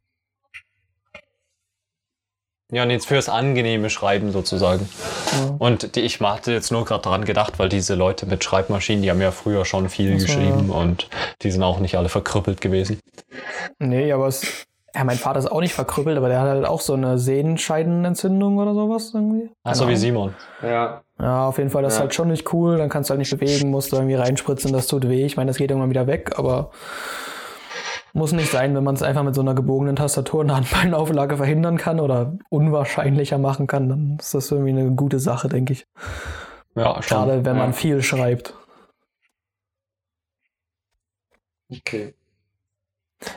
[2.71, 4.87] Ja, und jetzt fürs angenehme Schreiben sozusagen.
[5.33, 5.55] Ja.
[5.59, 9.09] Und die, ich hatte jetzt nur gerade daran gedacht, weil diese Leute mit Schreibmaschinen, die
[9.09, 11.09] haben ja früher schon viel also, geschrieben und
[11.41, 13.01] die sind auch nicht alle verkrüppelt gewesen.
[13.77, 16.82] Nee, aber es, ja, mein Vater ist auch nicht verkrüppelt, aber der hat halt auch
[16.82, 19.49] so eine Sehenscheidenentzündung oder sowas irgendwie.
[19.63, 20.34] Ach so wie Simon.
[20.62, 21.01] Ja.
[21.19, 21.97] Ja, auf jeden Fall, das ja.
[21.97, 22.77] ist halt schon nicht cool.
[22.77, 25.25] Dann kannst du halt nicht bewegen, musst du irgendwie reinspritzen, das tut weh.
[25.25, 26.71] Ich meine, das geht irgendwann wieder weg, aber
[28.13, 31.77] muss nicht sein, wenn man es einfach mit so einer gebogenen Tastatur und Handballenauflage verhindern
[31.77, 35.88] kann oder unwahrscheinlicher machen kann, dann ist das irgendwie eine gute Sache, denke ich.
[36.75, 37.17] Ja, schon.
[37.17, 37.63] Gerade wenn ja.
[37.63, 38.56] man viel schreibt.
[41.71, 42.15] Okay.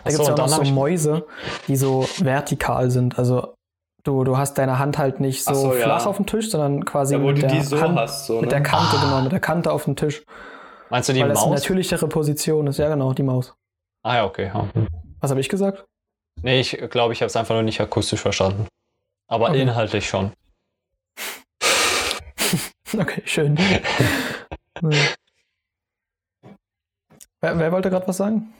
[0.04, 1.26] Da gibt es ja auch noch so Mäuse,
[1.68, 3.18] die so vertikal sind.
[3.18, 3.54] Also
[4.02, 6.06] du, du hast deine Hand halt nicht so, so flach ja.
[6.06, 8.42] auf dem Tisch, sondern quasi ja, mit, der so Hand, hast, so, ne?
[8.42, 9.04] mit der Kante, ah.
[9.04, 10.22] genau, mit der Kante auf dem Tisch.
[10.90, 11.36] Meinst du die Weil Maus?
[11.36, 12.78] Weil das eine natürlichere Position ist.
[12.78, 13.54] Ja, genau, die Maus.
[14.02, 14.50] Ah ja, okay.
[14.52, 14.68] Ja.
[15.20, 15.84] Was habe ich gesagt?
[16.42, 18.66] Nee, ich glaube, ich habe es einfach nur nicht akustisch verstanden.
[19.28, 19.62] Aber okay.
[19.62, 20.32] inhaltlich schon.
[22.98, 23.56] okay, schön.
[27.40, 28.52] wer, wer wollte gerade was sagen?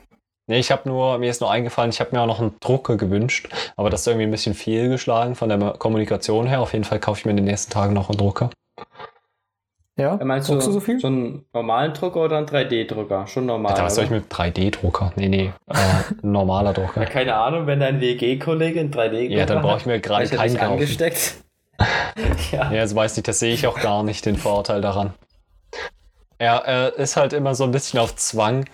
[0.47, 2.97] Nee, ich habe nur, mir ist nur eingefallen, ich habe mir auch noch einen Drucker
[2.97, 6.61] gewünscht, aber das ist irgendwie ein bisschen fehlgeschlagen von der Kommunikation her.
[6.61, 8.51] Auf jeden Fall kaufe ich mir in den nächsten Tagen noch einen Drucker.
[9.97, 10.99] Ja, meinst du, du so viel?
[10.99, 13.29] So einen normalen Drucker oder einen 3D-Drucker?
[13.29, 13.73] Schon normal.
[13.73, 15.13] Alter, was soll ich mit 3D-Drucker?
[15.15, 17.03] Nee, nee, äh, ein normaler Drucker.
[17.03, 20.59] Ja, keine Ahnung, wenn dein WG-Kollege einen 3D-Drucker Ja, dann brauche ich mir gerade keinen
[20.59, 21.37] angesteckt.
[22.53, 22.73] ja.
[22.73, 25.15] ja, jetzt weiß ich, das sehe ich auch gar nicht, den Vorteil daran.
[26.39, 28.67] Er, er ist halt immer so ein bisschen auf Zwang.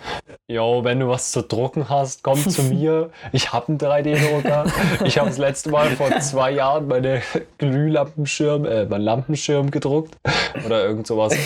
[0.48, 3.10] Jo, wenn du was zu drucken hast, komm zu mir.
[3.32, 4.64] Ich habe einen 3D-Drucker.
[5.04, 7.22] Ich habe das letzte Mal vor zwei Jahren meine
[7.58, 10.16] Glühlampenschirm, äh, mein Lampenschirm gedruckt.
[10.64, 11.34] Oder irgend sowas.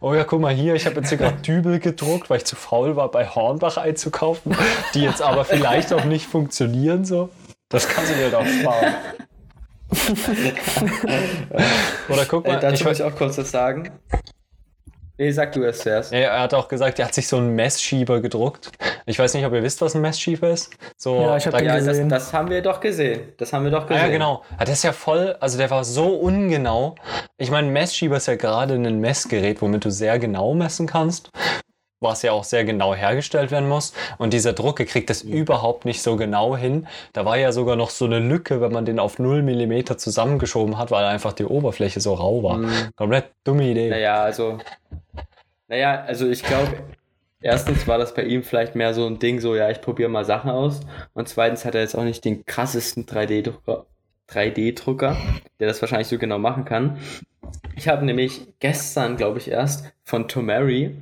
[0.00, 2.54] Oh ja, guck mal hier, ich habe jetzt hier gerade Dübel gedruckt, weil ich zu
[2.54, 4.56] faul war, bei Hornbach einzukaufen,
[4.94, 7.30] die jetzt aber vielleicht auch nicht funktionieren so.
[7.68, 8.94] Das kannst du dir doch sparen.
[12.08, 12.54] Oder guck mal.
[12.54, 13.90] Ey, dazu ich wollte ich auch kurz was sagen.
[15.18, 16.12] Nee, sag du es zuerst.
[16.12, 18.70] Ja, er hat auch gesagt, er hat sich so einen Messschieber gedruckt.
[19.04, 20.70] Ich weiß nicht, ob ihr wisst, was ein Messschieber ist.
[20.96, 22.08] So, ja, ich habe ja, gesehen.
[22.08, 23.32] Das, das, haben wir doch gesehen.
[23.36, 24.02] Das haben wir doch gesehen.
[24.02, 24.44] Ah, ja, genau.
[24.60, 26.94] Das ist ja voll, also der war so ungenau.
[27.36, 31.30] Ich meine, ein Messschieber ist ja gerade ein Messgerät, womit du sehr genau messen kannst
[32.00, 33.92] was ja auch sehr genau hergestellt werden muss.
[34.18, 36.86] Und dieser Drucker kriegt das überhaupt nicht so genau hin.
[37.12, 40.78] Da war ja sogar noch so eine Lücke, wenn man den auf 0 mm zusammengeschoben
[40.78, 42.58] hat, weil einfach die Oberfläche so rau war.
[42.58, 42.90] Mhm.
[42.96, 43.90] Komplett dumme Idee.
[43.90, 44.58] Naja, also
[45.68, 46.72] naja, also ich glaube,
[47.40, 50.24] erstens war das bei ihm vielleicht mehr so ein Ding, so ja, ich probiere mal
[50.24, 50.80] Sachen aus.
[51.14, 53.86] Und zweitens hat er jetzt auch nicht den krassesten 3D-Drucker,
[54.30, 55.16] 3D-Drucker,
[55.60, 56.98] der das wahrscheinlich so genau machen kann.
[57.76, 60.96] Ich habe nämlich gestern, glaube ich, erst von Tomary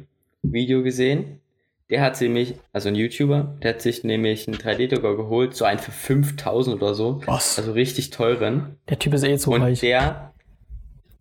[0.45, 1.41] ein Video gesehen.
[1.89, 5.79] Der hat nämlich, also ein YouTuber, der hat sich nämlich einen 3D-Drucker geholt, so einen
[5.79, 7.21] für 5000 oder so.
[7.27, 7.59] Was?
[7.59, 8.77] Also richtig teuren.
[8.89, 9.81] Der Typ ist eh zu und reich.
[9.81, 10.33] Der,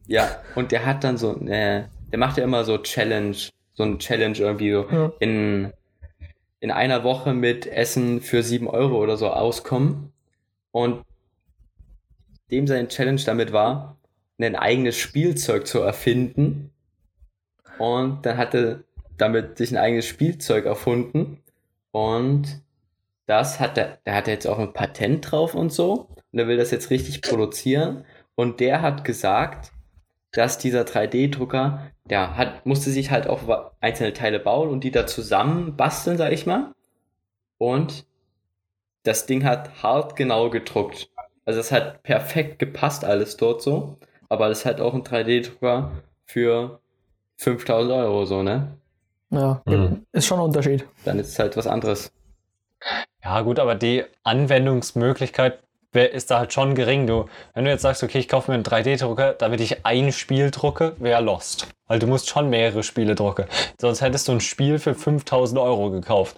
[0.08, 3.36] ja, und der hat dann so, äh, der macht ja immer so Challenge,
[3.74, 5.12] so ein Challenge irgendwie so ja.
[5.20, 5.74] in,
[6.60, 10.12] in einer Woche mit Essen für sieben Euro oder so auskommen.
[10.72, 11.04] Und
[12.52, 13.98] dem sein Challenge damit war,
[14.40, 16.72] ein eigenes Spielzeug zu erfinden.
[17.80, 18.84] Und dann hat er
[19.18, 21.42] damit sich ein eigenes Spielzeug erfunden.
[21.92, 22.62] Und
[23.26, 26.10] das hat er, der hat jetzt auch ein Patent drauf und so.
[26.32, 28.06] Und er will das jetzt richtig produzieren.
[28.36, 29.72] Und der hat gesagt,
[30.32, 35.08] dass dieser 3D-Drucker ja, hat, musste sich halt auch einzelne Teile bauen und die da
[35.08, 36.74] zusammen basteln, sag ich mal.
[37.58, 38.06] Und
[39.04, 41.10] das Ding hat hart genau gedruckt.
[41.46, 43.98] Also es hat perfekt gepasst alles dort so.
[44.30, 45.92] Aber es hat auch ein 3D-Drucker
[46.26, 46.80] für
[47.38, 48.78] 5000 Euro so, ne?
[49.30, 50.06] Ja, mhm.
[50.12, 50.88] ist schon ein Unterschied.
[51.04, 52.12] Dann ist es halt was anderes.
[53.24, 55.60] Ja, gut, aber die Anwendungsmöglichkeit
[56.02, 57.08] ist da halt schon gering.
[57.08, 60.52] Du, wenn du jetzt sagst, okay, ich kaufe mir einen 3D-Drucker, damit ich ein Spiel
[60.52, 61.68] drucke, wäre Lost.
[61.88, 63.46] Weil du musst schon mehrere Spiele drucken.
[63.80, 66.38] Sonst hättest du ein Spiel für 5000 Euro gekauft.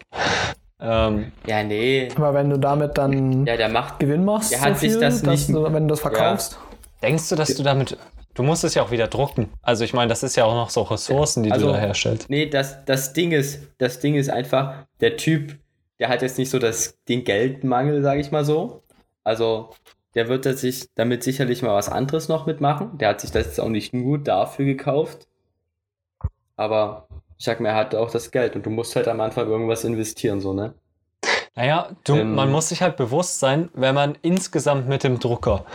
[0.79, 2.09] Ähm, ja, nee.
[2.15, 4.99] Aber wenn du damit dann ja, der macht, Gewinn machst, der hat so viel, sich
[4.99, 6.53] das nicht, du, wenn du das verkaufst.
[6.53, 6.77] Ja.
[7.09, 7.97] Denkst du, dass du damit
[8.37, 9.49] Du musst es ja auch wieder drucken.
[9.63, 12.29] Also ich meine, das ist ja auch noch so Ressourcen, die also, du da herstellst.
[12.29, 15.57] Nee, das, das Ding ist, das Ding ist einfach, der Typ,
[15.97, 18.83] der hat jetzt nicht so das, den Geldmangel, sage ich mal so.
[19.27, 19.71] Also
[20.15, 22.97] der wird sich damit sicherlich mal was anderes noch mitmachen.
[22.97, 25.27] Der hat sich das jetzt auch nicht nur dafür gekauft.
[26.55, 29.49] Aber ich sag mir, er hat auch das Geld und du musst halt am Anfang
[29.49, 30.75] irgendwas investieren, so, ne?
[31.55, 35.65] Naja, du, ähm, man muss sich halt bewusst sein, wenn man insgesamt mit dem Drucker,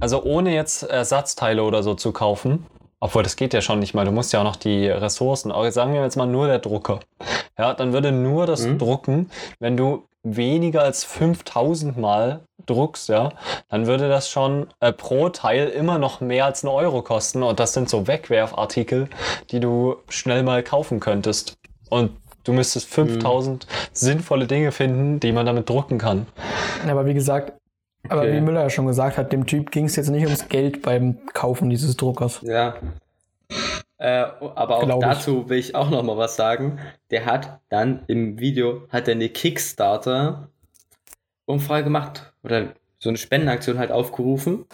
[0.00, 2.64] also ohne jetzt Ersatzteile oder so zu kaufen,
[3.00, 5.70] obwohl das geht ja schon nicht mal, du musst ja auch noch die Ressourcen, aber
[5.72, 7.00] sagen wir jetzt mal nur der Drucker.
[7.58, 8.78] Ja, dann würde nur das mhm.
[8.78, 13.30] Drucken, wenn du weniger als 5000 Mal druckst, ja,
[13.68, 17.42] dann würde das schon äh, pro Teil immer noch mehr als einen Euro kosten.
[17.42, 19.08] Und das sind so Wegwerfartikel,
[19.50, 21.58] die du schnell mal kaufen könntest.
[21.90, 22.12] Und
[22.44, 23.70] du müsstest 5000 mhm.
[23.92, 26.26] sinnvolle Dinge finden, die man damit drucken kann.
[26.88, 27.52] Aber wie gesagt,
[28.08, 28.34] aber okay.
[28.34, 31.24] wie Müller ja schon gesagt hat, dem Typ ging es jetzt nicht ums Geld beim
[31.32, 32.40] Kaufen dieses Druckers.
[32.42, 32.74] Ja.
[34.04, 35.48] Äh, aber auch Glaub dazu ich.
[35.48, 36.78] will ich auch noch mal was sagen.
[37.10, 40.50] Der hat dann im Video hat er eine Kickstarter
[41.46, 44.66] Umfrage gemacht oder so eine Spendenaktion halt aufgerufen,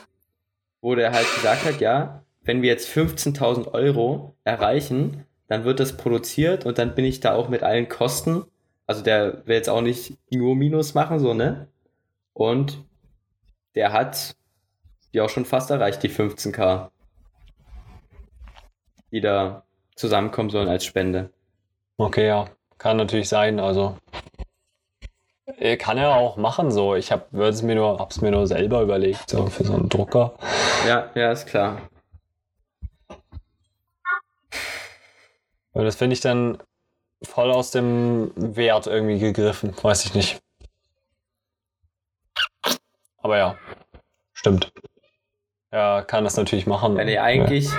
[0.80, 5.96] wo der halt gesagt hat, ja, wenn wir jetzt 15.000 Euro erreichen, dann wird das
[5.96, 8.42] produziert und dann bin ich da auch mit allen Kosten.
[8.88, 11.68] Also der will jetzt auch nicht nur Minus machen, so, ne?
[12.32, 12.82] Und
[13.76, 14.34] der hat
[15.14, 16.90] die auch schon fast erreicht, die 15k
[19.12, 19.64] die da
[19.96, 21.30] zusammenkommen sollen als Spende.
[21.96, 22.48] Okay, ja.
[22.78, 23.60] Kann natürlich sein.
[23.60, 23.98] Also
[25.58, 26.94] äh, kann er auch machen so.
[26.94, 30.34] Ich habe es mir nur, hab's mir nur selber überlegt, so für so einen Drucker.
[30.86, 31.90] Ja, ja, ist klar.
[35.72, 36.58] Und das finde ich dann
[37.22, 39.74] voll aus dem Wert irgendwie gegriffen.
[39.82, 40.40] Weiß ich nicht.
[43.18, 43.58] Aber ja,
[44.32, 44.72] stimmt.
[45.70, 46.96] Ja, kann das natürlich machen.
[46.96, 47.78] Ja, nee, eigentlich, ja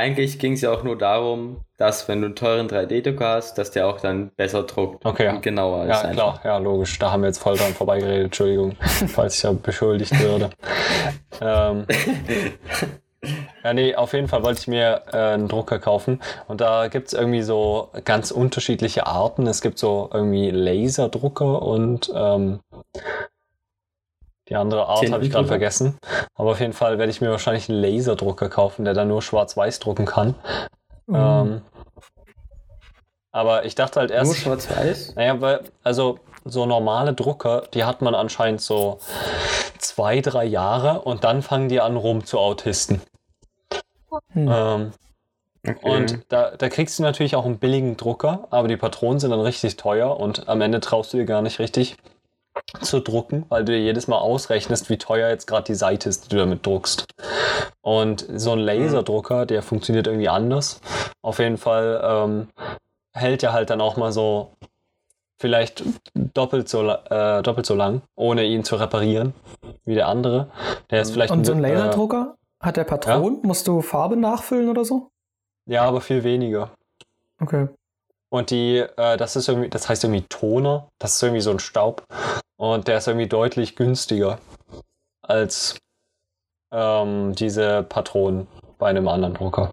[0.00, 3.70] eigentlich ging es ja auch nur darum, dass wenn du einen teuren 3D-Drucker hast, dass
[3.70, 6.02] der auch dann besser druckt okay, und genauer ist.
[6.02, 6.98] Ja, klar, ja, logisch.
[6.98, 10.50] Da haben wir jetzt voll dran vorbeigeredet, Entschuldigung, falls ich ja beschuldigt würde.
[11.42, 11.86] ähm,
[13.64, 16.20] ja, nee, auf jeden Fall wollte ich mir äh, einen Drucker kaufen.
[16.48, 19.46] Und da gibt es irgendwie so ganz unterschiedliche Arten.
[19.46, 22.60] Es gibt so irgendwie Laserdrucker und ähm,
[24.48, 25.98] die andere Art habe ich gerade vergessen.
[26.40, 29.78] Aber auf jeden Fall werde ich mir wahrscheinlich einen Laserdrucker kaufen, der dann nur schwarz-weiß
[29.78, 30.34] drucken kann.
[31.06, 31.14] Mhm.
[31.14, 31.62] Ähm,
[33.30, 34.32] aber ich dachte halt erst.
[34.32, 35.16] Nur schwarz-weiß?
[35.16, 39.00] Naja, weil, also so normale Drucker, die hat man anscheinend so
[39.76, 43.02] zwei, drei Jahre und dann fangen die an rum zu Autisten.
[44.32, 44.50] Mhm.
[44.50, 44.92] Ähm,
[45.68, 45.78] okay.
[45.82, 49.40] Und da, da kriegst du natürlich auch einen billigen Drucker, aber die Patronen sind dann
[49.40, 51.98] richtig teuer und am Ende traust du dir gar nicht richtig
[52.80, 56.24] zu drucken, weil du dir jedes Mal ausrechnest, wie teuer jetzt gerade die Seite ist,
[56.24, 57.06] die du damit druckst.
[57.80, 60.80] Und so ein Laserdrucker, der funktioniert irgendwie anders.
[61.22, 62.48] Auf jeden Fall ähm,
[63.14, 64.52] hält er halt dann auch mal so
[65.40, 65.82] vielleicht
[66.14, 69.32] doppelt so, äh, doppelt so lang, ohne ihn zu reparieren,
[69.84, 70.50] wie der andere.
[70.90, 72.36] Der ist vielleicht Und so ein äh, Laserdrucker?
[72.36, 73.40] Äh, hat der Patronen?
[73.40, 73.46] Ja?
[73.46, 75.10] Musst du Farbe nachfüllen oder so?
[75.66, 76.70] Ja, aber viel weniger.
[77.40, 77.68] Okay.
[78.30, 80.88] Und die, äh, das ist irgendwie, das heißt irgendwie Toner.
[80.98, 82.04] Das ist irgendwie so ein Staub.
[82.56, 84.38] Und der ist irgendwie deutlich günstiger
[85.22, 85.78] als
[86.72, 88.46] ähm, diese Patronen
[88.78, 89.72] bei einem anderen Drucker.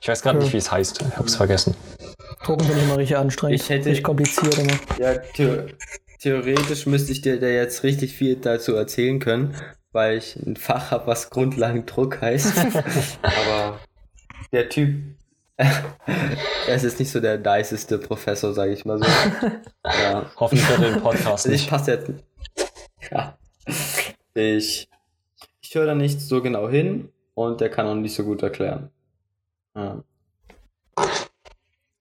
[0.00, 0.44] Ich weiß gerade okay.
[0.44, 1.02] nicht, wie es heißt.
[1.02, 1.74] Ich habe es vergessen.
[2.44, 3.60] Drucken bin ich immer richtig anstrengend.
[3.60, 4.72] Ich hätte, nicht kompliziert immer.
[4.98, 5.74] Ja, the
[6.20, 9.54] theoretisch müsste ich dir da jetzt richtig viel dazu erzählen können,
[9.92, 12.54] weil ich ein Fach habe, was Grundlagendruck heißt.
[13.22, 13.80] Aber
[14.52, 15.17] der Typ
[16.68, 19.04] er ist nicht so der niceste Professor, sage ich mal so.
[19.84, 20.30] ja.
[20.36, 21.64] Hoffentlich hört er den Podcast nicht.
[21.64, 22.12] Ich passe jetzt.
[23.10, 23.36] Ja.
[24.34, 24.88] Ich,
[25.60, 28.90] ich höre da nicht so genau hin und der kann auch nicht so gut erklären.
[29.74, 30.04] Ja.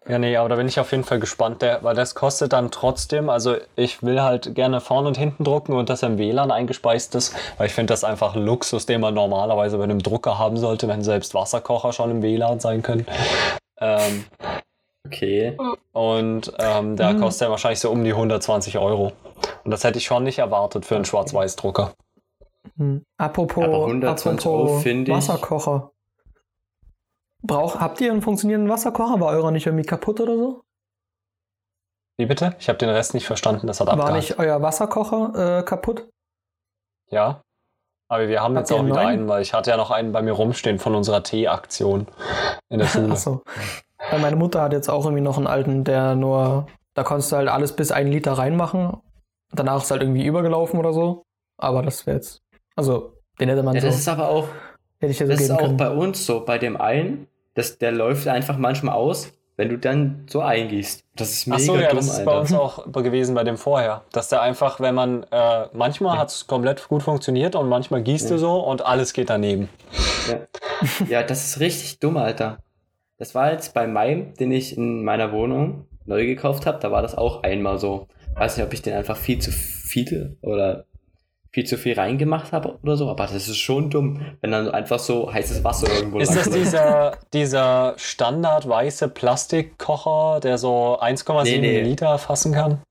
[0.09, 2.71] Ja, nee, aber da bin ich auf jeden Fall gespannt, der, weil das kostet dann
[2.71, 7.13] trotzdem, also ich will halt gerne vorne und hinten drucken und das im WLAN eingespeist
[7.15, 10.55] ist, weil ich finde das einfach ein Luxus, den man normalerweise bei einem Drucker haben
[10.55, 13.05] sollte, wenn selbst Wasserkocher schon im WLAN sein können.
[13.79, 14.23] Ähm,
[15.05, 15.57] okay.
[15.91, 17.21] Und ähm, der mhm.
[17.21, 19.11] kostet ja wahrscheinlich so um die 120 Euro.
[19.65, 21.93] Und das hätte ich schon nicht erwartet für einen Schwarz-Weiß-Drucker.
[22.75, 23.03] Mhm.
[23.17, 25.91] Apropos, apropos Wasserkocher.
[27.43, 29.19] Brauch, habt ihr einen funktionierenden Wasserkocher?
[29.19, 30.63] War eurer nicht irgendwie kaputt oder so?
[32.17, 32.55] Wie bitte?
[32.59, 34.09] Ich habe den Rest nicht verstanden, das hat abgehakt.
[34.09, 36.09] War nicht euer Wasserkocher äh, kaputt?
[37.09, 37.41] Ja.
[38.09, 39.19] Aber wir haben Habt jetzt auch wieder einen?
[39.19, 42.07] einen, weil ich hatte ja noch einen bei mir rumstehen von unserer Tee-Aktion
[42.69, 43.11] in der Schule.
[43.11, 43.43] Achso.
[44.09, 47.35] Weil meine Mutter hat jetzt auch irgendwie noch einen alten, der nur, da konntest du
[47.35, 48.97] halt alles bis einen Liter reinmachen.
[49.51, 51.23] Danach ist halt irgendwie übergelaufen oder so.
[51.59, 52.41] Aber das wäre jetzt,
[52.75, 53.87] also den hätte man ja, so.
[53.87, 54.47] Das ist aber auch,
[54.99, 55.77] Hätte ich ja so das ist auch können.
[55.77, 56.43] bei uns so.
[56.45, 61.03] Bei dem einen, das, der läuft einfach manchmal aus, wenn du dann so eingießt.
[61.15, 62.31] Das ist mega Ach so, ja, dumm, das ist Alter.
[62.31, 64.03] bei uns auch gewesen bei dem vorher.
[64.11, 66.21] Dass der einfach, wenn man, äh, manchmal ja.
[66.21, 68.35] hat es komplett gut funktioniert und manchmal gießt ja.
[68.35, 69.69] du so und alles geht daneben.
[70.29, 70.39] Ja.
[71.09, 72.59] ja, das ist richtig dumm, Alter.
[73.17, 77.01] das war jetzt bei meinem, den ich in meiner Wohnung neu gekauft habe, da war
[77.01, 78.07] das auch einmal so.
[78.35, 80.85] Weiß nicht, ob ich den einfach viel zu viel oder
[81.51, 84.99] viel zu viel reingemacht habe oder so, aber das ist schon dumm, wenn dann einfach
[84.99, 91.57] so heißes Wasser irgendwo Ist das dieser, dieser Standard weiße Plastikkocher, der so 1,7 Nee,
[91.59, 91.81] nee.
[91.81, 92.81] Liter fassen kann?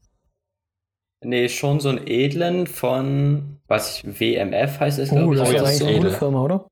[1.25, 5.59] Nee, schon so ein edlen von, was ich, WMF heißt es, Oh, glaube ich.
[5.61, 6.03] das ist eine edel.
[6.05, 6.67] gute Firma, oder?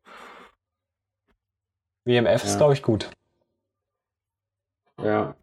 [2.06, 2.56] WMF ist, Ja.
[2.58, 3.10] glaube ich, gut.
[5.02, 5.34] Ja.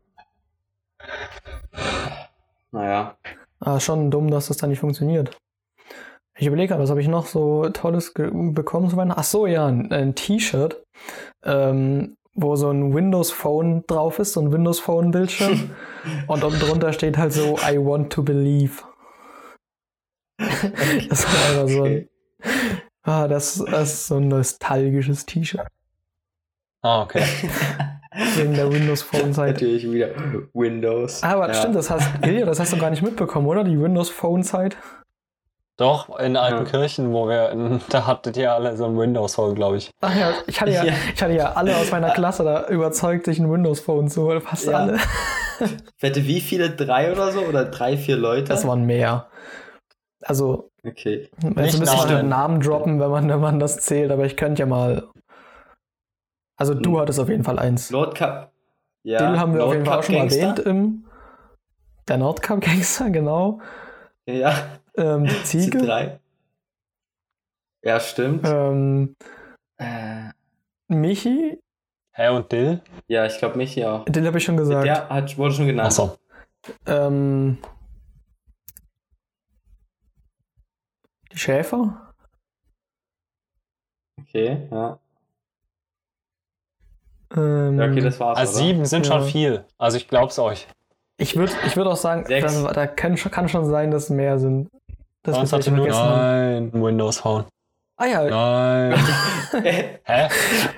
[2.71, 3.17] Naja.
[3.59, 5.37] Ah, schon dumm, dass das da nicht funktioniert.
[6.41, 9.19] Ich überlege gerade, was habe ich noch so Tolles bekommen zu Weihnachten?
[9.19, 10.83] Ach so, ja, ein, ein T-Shirt,
[11.43, 15.69] ähm, wo so ein Windows Phone drauf ist, so ein Windows Phone Bildschirm.
[16.27, 18.81] und unten drunter steht halt so, I want to believe.
[20.39, 22.09] das war einfach so ein,
[23.03, 25.67] ah, das, das ist so ein nostalgisches T-Shirt.
[26.81, 27.23] Ah, okay.
[28.35, 29.53] Wegen der Windows Phone Zeit.
[29.53, 30.09] Natürlich wieder
[30.55, 31.21] Windows.
[31.21, 31.53] Aber ja.
[31.53, 33.63] stimmt, das hast, Ilja, das hast du gar nicht mitbekommen, oder?
[33.63, 34.75] Die Windows Phone Zeit?
[35.77, 36.69] Doch, in alten Ja.
[36.69, 39.89] Kirchen, wo wir, in, da hattet ihr alle so ein Windows Phone, glaube ich.
[40.01, 40.93] Ach ja, ich hatte ja, Ja.
[41.15, 44.41] ich hatte ja alle aus meiner Klasse da überzeugt, sich ein Windows Phone zu holen.
[44.41, 44.77] Fast Ja.
[44.79, 44.99] alle.
[45.99, 46.71] Wette, wie viele?
[46.71, 47.41] Drei oder so?
[47.41, 48.45] Oder drei, vier Leute?
[48.49, 49.27] Das waren mehr.
[50.23, 51.29] Also, okay.
[51.41, 52.17] jetzt Nicht müsste man Namen.
[52.17, 55.07] einen Namen droppen, wenn man, wenn man das zählt, aber ich könnte ja mal.
[56.57, 56.99] Also, du Hm.
[56.99, 57.89] hattest auf jeden Fall eins.
[57.89, 58.49] Nordcup.
[59.03, 61.05] Ja, Den haben wir auf jeden Fall auch schon mal Nordcup erwähnt im.
[62.07, 63.59] Der Nordcup Gangster, genau.
[64.27, 64.53] Ja,
[64.97, 65.77] Ähm, die Ziege.
[65.79, 66.19] drei.
[67.83, 68.45] Ja, stimmt.
[68.47, 69.15] Ähm,
[69.77, 70.29] Äh,
[70.87, 71.59] Michi,
[72.13, 72.81] Hä, und Dill?
[73.07, 74.05] ja, ich glaube Michi auch.
[74.05, 74.85] den habe ich schon gesagt.
[74.85, 75.87] Der hat, wurde schon genannt.
[75.87, 76.17] Achso.
[76.85, 77.57] Ähm,
[81.31, 82.13] die Schäfer.
[84.19, 84.99] Okay, ja.
[87.35, 88.37] Ähm, Ja, okay, das war's.
[88.37, 88.67] Also oder?
[88.67, 89.13] sieben sind Ja.
[89.13, 89.65] schon viel.
[89.77, 90.67] Also ich glaub's euch.
[91.17, 94.69] Ich würde ich würd auch sagen, das, da kann, kann schon sein, dass mehr sind.
[95.23, 97.45] Welche nur vergessen nein, ein Windows Phone.
[97.97, 98.99] Ah ja, Nein.
[100.03, 100.27] Hä?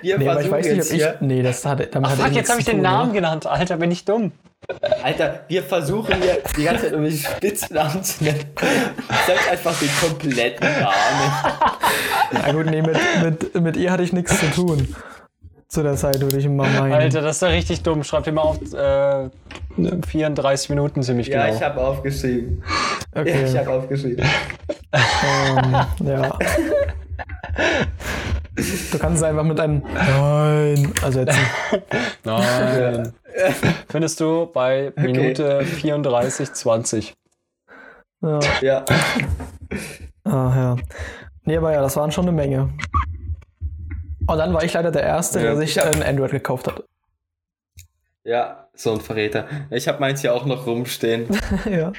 [0.01, 0.91] Wir nee, aber ich weiß nicht, ob ich.
[0.91, 1.87] hier, Nee, das hatte.
[1.87, 3.13] Damit Ach fuck, jetzt habe ich den tun, Namen oder?
[3.21, 3.45] genannt.
[3.47, 4.33] Alter, bin ich dumm.
[5.03, 8.43] Alter, wir versuchen hier die ganze Zeit irgendwelche Spitznamen zu nennen.
[9.27, 11.33] Sag einfach den kompletten Namen.
[12.45, 14.93] Ja gut, nee, mit, mit, mit ihr hatte ich nichts zu tun.
[15.73, 16.93] Zu der Zeit würde ich mal meinen.
[16.93, 18.03] Alter, das ist ja richtig dumm.
[18.03, 19.29] Schreibt dir mal auf äh,
[20.05, 21.55] 34 Minuten ziemlich Ja, genau.
[21.55, 22.63] ich habe aufgeschrieben.
[23.15, 23.43] Ja, okay.
[23.43, 24.23] ich habe aufgeschrieben.
[24.93, 26.37] ähm, ja.
[28.91, 31.39] Du kannst es einfach mit einem Nein ersetzen.
[32.23, 33.13] Nein.
[33.89, 37.13] Findest du bei Minute 34, 20.
[38.21, 38.39] Ja.
[38.61, 38.85] Ja.
[40.23, 40.75] Ah, ja.
[41.45, 42.69] Nee, aber ja, das waren schon eine Menge.
[44.27, 45.45] Und dann war ich leider der Erste, Ja.
[45.47, 46.83] der sich ein Android gekauft hat.
[48.23, 49.47] Ja, so ein Verräter.
[49.69, 51.27] Ich habe meins hier auch noch rumstehen.
[51.69, 51.91] ja.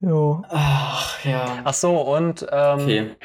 [0.00, 0.42] Jo.
[0.48, 1.58] Ach, ja.
[1.64, 3.16] Ach so, und ähm, Okay.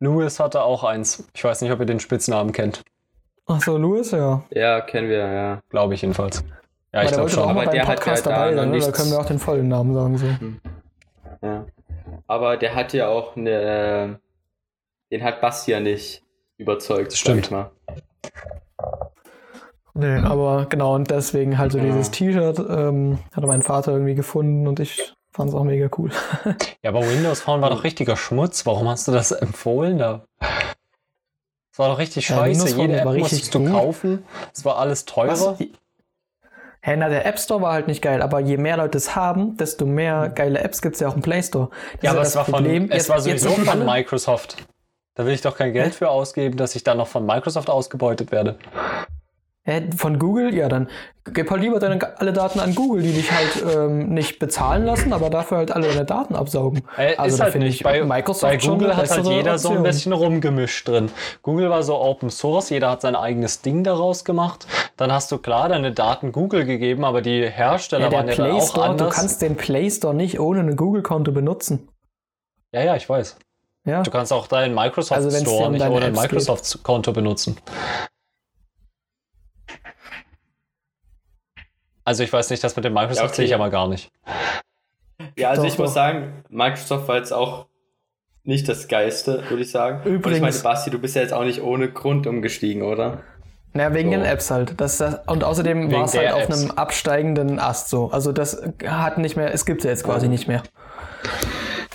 [0.00, 1.28] Louis hatte auch eins.
[1.34, 2.82] Ich weiß nicht, ob ihr den Spitznamen kennt.
[3.46, 4.42] Achso, Louis, ja.
[4.50, 5.60] Ja, kennen wir, ja.
[5.68, 6.42] Glaube ich jedenfalls.
[6.92, 7.54] Ja, Aber ich glaube wollte doch auch schon.
[7.54, 8.78] mal Aber beim der hat Podcast ja da dabei noch sein, oder?
[8.80, 10.18] Da nichts- können wir auch den vollen Namen sagen.
[10.18, 11.46] So.
[11.46, 11.66] ja.
[12.26, 14.18] Aber der hat ja auch eine.
[15.10, 16.22] Den hat Basti ja nicht
[16.62, 17.44] überzeugt, Stimmt.
[17.44, 17.70] sag ich mal.
[19.94, 21.84] Nee, aber genau, und deswegen halt so Ja.
[21.84, 26.10] dieses T-Shirt ähm, hatte mein Vater irgendwie gefunden und ich fand es auch mega cool.
[26.82, 28.64] Ja, aber Windows Phone war doch richtiger Schmutz.
[28.66, 30.24] Warum hast du das empfohlen da?
[30.40, 32.50] Das war doch richtig Ja, scheiße.
[32.60, 34.24] Windows Phone, Jede App war richtig musstest du kaufen.
[34.54, 35.56] Es war alles teurer.
[36.84, 39.56] Hä, na, der App Store war halt nicht geil, aber je mehr Leute es haben,
[39.56, 41.68] desto mehr geile Apps gibt es ja auch im Play Store.
[41.94, 42.88] Das Ja, aber das es war, Problem.
[42.88, 44.56] von, es Jetzt- war sowieso von alle- Microsoft.
[45.14, 48.32] Da will ich doch kein Geld für ausgeben, dass ich dann noch von Microsoft ausgebeutet
[48.32, 48.56] werde.
[49.64, 50.52] Hä, von Google?
[50.52, 50.88] Ja, dann
[51.32, 55.12] gib halt lieber deine, alle Daten an Google, die dich halt ähm, nicht bezahlen lassen,
[55.12, 56.82] aber dafür halt alle deine Daten absaugen.
[56.96, 59.76] Äh, Also da halt finde ich Bei, Microsoft bei Google hat halt jeder so ein
[59.76, 59.82] Option.
[59.84, 61.10] bisschen rumgemischt drin.
[61.42, 64.66] Google war so Open Source, jeder hat sein eigenes Ding daraus gemacht.
[64.96, 68.46] Dann hast du klar deine Daten Google gegeben, aber die Hersteller Ja, waren ja dann
[68.48, 69.14] Play auch Store, du anders.
[69.14, 71.88] kannst den Play Store nicht ohne ein Google-Konto benutzen.
[72.72, 73.36] ja, ja, ich weiß.
[73.84, 74.02] Ja.
[74.02, 76.12] Du kannst auch deinen Microsoft Also Store nicht ohne ein.
[76.12, 77.56] Microsoft-Konto benutzen.
[82.04, 83.34] Also ich weiß nicht, das mit dem Microsoft Ja, okay.
[83.36, 84.10] sehe ich aber gar nicht.
[85.36, 85.94] Ja, also Doch, ich muss doch.
[85.94, 87.66] sagen, Microsoft war jetzt auch
[88.44, 89.98] nicht das Geiste, würde ich sagen.
[90.04, 93.20] Und ich Übrigens- meine, Basti, du bist ja jetzt auch nicht ohne Grund umgestiegen, oder?
[93.72, 94.16] Naja, wegen So.
[94.16, 94.80] den Apps halt.
[94.80, 96.60] Das, das, und außerdem war es halt auf Apps.
[96.60, 98.10] einem absteigenden Ast so.
[98.10, 100.62] Also das hat nicht mehr, es gibt ja jetzt quasi nicht mehr.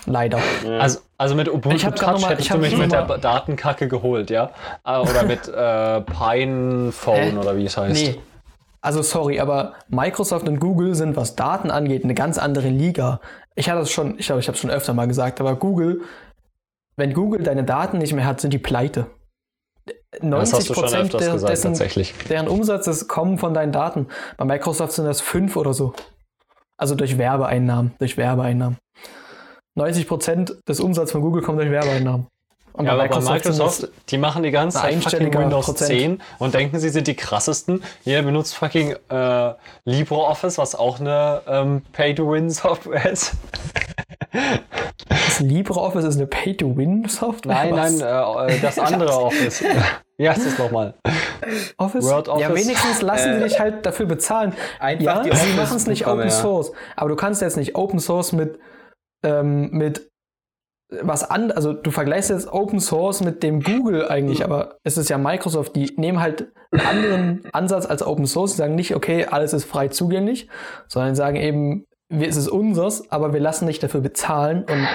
[0.09, 0.39] Leider.
[0.79, 4.29] Also, also mit Ubuntu Touch noch mal- hättest ich du mich mit der Datenkacke geholt,
[4.29, 4.51] ja?
[4.83, 7.35] Ah, Oder mit äh, Pinephone Hä?
[7.37, 8.01] oder wie es heißt.
[8.01, 8.19] Nee.
[8.79, 13.19] Also sorry, aber Microsoft und Google sind, was Daten angeht, eine ganz andere Liga.
[13.55, 16.01] Ich hatte das schon, ich glaube, ich habe es schon öfter mal gesagt, aber Google,
[16.95, 19.07] wenn Google deine Daten nicht mehr hat, sind die pleite.
[20.11, 22.13] das 90 hast du schon Prozent öfters der, gesagt, dessen, tatsächlich.
[22.29, 24.07] deren Umsatzes kommen von deinen Daten.
[24.37, 25.93] Bei Microsoft sind das fünf oder so.
[26.77, 28.77] Also durch Werbeeinnahmen, durch Werbeeinnahmen.
[29.77, 32.27] 90 Prozent des Umsatzes von Google kommt durch Werbeeinnahmen.
[32.73, 35.89] Und Ja, aber bei sind das- Microsoft, die machen die ganze Zeit fucking Windows Prozent.
[35.89, 37.81] 10 und denken, sie sind die krassesten.
[38.03, 39.53] Jeder benutzt fucking äh,
[39.85, 43.33] LibreOffice, was auch eine ähm, Pay-to-Win-Software ist.
[45.09, 47.53] das LibreOffice ist eine Pay-to-Win-Software.
[47.53, 47.97] Nein, Was?
[47.99, 49.63] nein, äh, das andere Office.
[50.19, 50.93] Heißt es nochmal?
[51.77, 52.05] Office?
[52.05, 52.63] Word Ja, Office.
[52.65, 54.53] wenigstens lassen sie dich halt dafür bezahlen.
[54.79, 56.29] Einfach ja, die sie machen es nicht Open ja.
[56.29, 56.71] Source.
[56.95, 58.59] Aber du kannst jetzt nicht Open Source mit,
[59.23, 60.09] ähm, mit
[60.89, 65.09] was an, also du vergleichst jetzt Open Source mit dem Google eigentlich, aber es ist
[65.09, 69.25] ja Microsoft, die nehmen halt einen anderen Ansatz als Open Source, die sagen nicht, okay,
[69.25, 70.47] alles ist frei zugänglich,
[70.87, 74.87] sondern sagen eben, es ist unseres, aber wir lassen dich dafür bezahlen und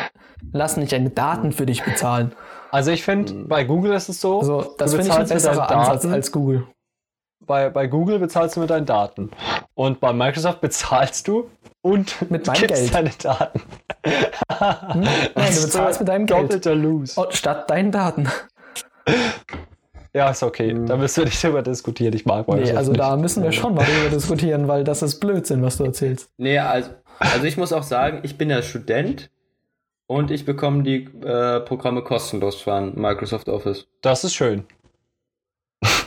[0.52, 2.32] lassen nicht deine Daten für dich bezahlen.
[2.70, 6.06] Also ich finde, bei Google ist es so, Also das finde ich ein besserer Ansatz
[6.06, 6.66] als Google.
[7.46, 9.30] bei, bei Google bezahlst du mit deinen Daten.
[9.74, 11.50] Und bei Microsoft bezahlst du
[11.82, 12.94] und Mit meinem gibst Geld.
[12.94, 13.60] deine Daten.
[14.60, 16.42] Nein, du bezahlst mit deinem Geld.
[16.44, 17.14] Doppelter Lose.
[17.20, 18.28] Oh, statt deinen Daten.
[20.14, 20.74] Ja, ist okay.
[20.86, 22.14] Da müssen wir nicht drüber diskutieren.
[22.14, 23.00] Ich mag Microsoft Nee, also nicht.
[23.00, 26.30] da müssen wir schon mal drüber diskutieren, weil das ist Blödsinn, was du erzählst.
[26.36, 29.30] Nee, also, also ich muss auch sagen, ich bin ja Student
[30.06, 33.86] und ich bekomme die äh, Programme kostenlos von Microsoft Office.
[34.02, 34.64] Das ist schön.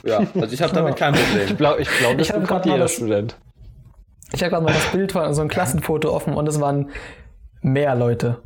[0.06, 1.58] Ja, also ich habe damit kein Ich Problem.
[1.58, 3.36] glaube, ich glaub, Ich hab bekommt grad mal jeder das- Student.
[4.34, 6.89] Ich habe gerade mal das Bild von so ein Klassenfoto offen und es waren
[7.66, 8.41] mehr Leute.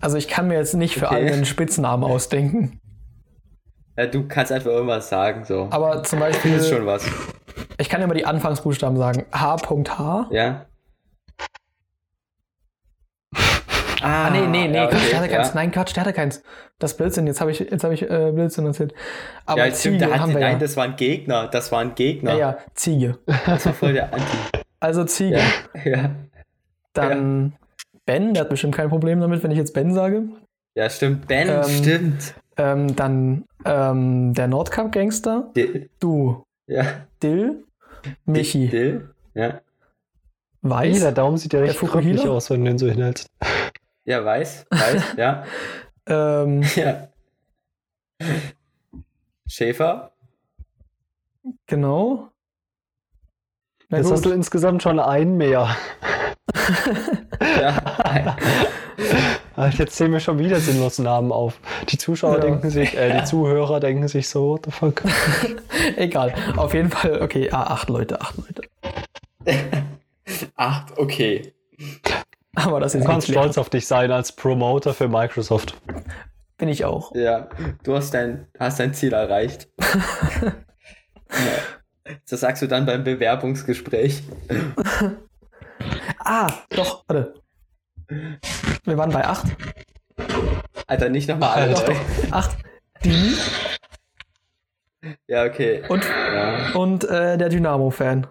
[0.00, 1.14] Also ich kann mir jetzt nicht für Okay.
[1.16, 2.80] alle einen Spitznamen ausdenken.
[3.98, 5.68] Ja, du kannst einfach irgendwas sagen, so.
[5.70, 7.04] Aber zum das Beispiel, ist schon was.
[7.78, 9.26] ich kann ja mal die Anfangsbuchstaben sagen.
[9.32, 10.28] H.H.
[10.30, 10.66] Ja?
[14.02, 15.48] Ah, nee, nee, nee, ja, Quatsch, okay, der hatte keins.
[15.48, 15.54] ja.
[15.54, 16.42] Nein, Quatsch, der hatte keins.
[16.78, 18.94] Das Blödsinn, jetzt habe ich, jetzt hab ich äh, Blödsinn erzählt.
[19.44, 20.58] Aber Ja, stimmt, Ziege hat, haben wir nein, ja.
[20.58, 21.48] das war ein Gegner.
[21.48, 22.32] Das war ein Gegner.
[22.32, 23.18] Ja, ja, Ziege.
[23.44, 24.24] Das war voll der Anti.
[24.80, 25.40] Also Ziege.
[25.84, 26.10] Ja.
[26.94, 27.52] Dann
[28.06, 30.28] Ben, der hat bestimmt kein Problem damit, wenn ich jetzt Ben sage.
[30.74, 31.26] ja, stimmt.
[31.28, 32.34] Ben, Ähm, stimmt.
[32.56, 35.50] Ähm, dann ähm, der Nordcup-Gangster.
[35.56, 35.88] Dill.
[36.00, 37.06] Du, Ja.
[37.22, 37.64] Dill,
[38.24, 39.14] Michi, Dill.
[39.34, 39.60] Ja.
[40.62, 40.96] Weiß.
[40.96, 42.02] Ih, der Daumen sieht ja Fukuhila?
[42.16, 43.28] krüppelig aus, wenn du den so hinhältst.
[44.04, 44.66] Ja, weiß.
[44.70, 45.44] Weiß, ja.
[46.06, 47.08] Ähm, Ja.
[49.46, 50.12] Schäfer.
[51.66, 52.28] genau.
[53.88, 55.76] Na Jetzt hast du insgesamt schon einen mehr.
[57.60, 58.36] Ja.
[59.56, 61.58] Ah, Jetzt zählen wir schon wieder sinnlos Namen auf.
[61.88, 62.40] Die Zuschauer Ja.
[62.40, 65.02] denken sich, äh, die Zuhörer denken sich so, what the fuck?
[65.96, 66.34] Egal.
[66.56, 68.62] Auf jeden Fall, okay, ah, acht Leute, acht Leute.
[70.56, 71.52] Acht, okay.
[72.54, 75.74] Aber das ist Du kannst stolz auf dich sein als Promoter für Microsoft.
[76.56, 77.12] Bin ich auch.
[77.16, 77.48] Ja,
[77.82, 79.68] du hast dein, hast dein Ziel erreicht.
[81.32, 82.12] ja.
[82.28, 84.22] Das sagst du dann beim Bewerbungsgespräch.
[86.22, 87.34] Ah, doch, warte.
[88.08, 89.46] Wir waren bei acht.
[90.86, 91.76] Alter, nicht nochmal alle.
[91.76, 91.94] Alter.
[91.94, 92.32] drei.
[92.32, 92.56] Acht.
[93.04, 93.36] Die
[95.28, 95.82] Ja, okay.
[95.88, 96.72] und, Ja.
[96.74, 98.26] und äh, der Dynamo-Fan.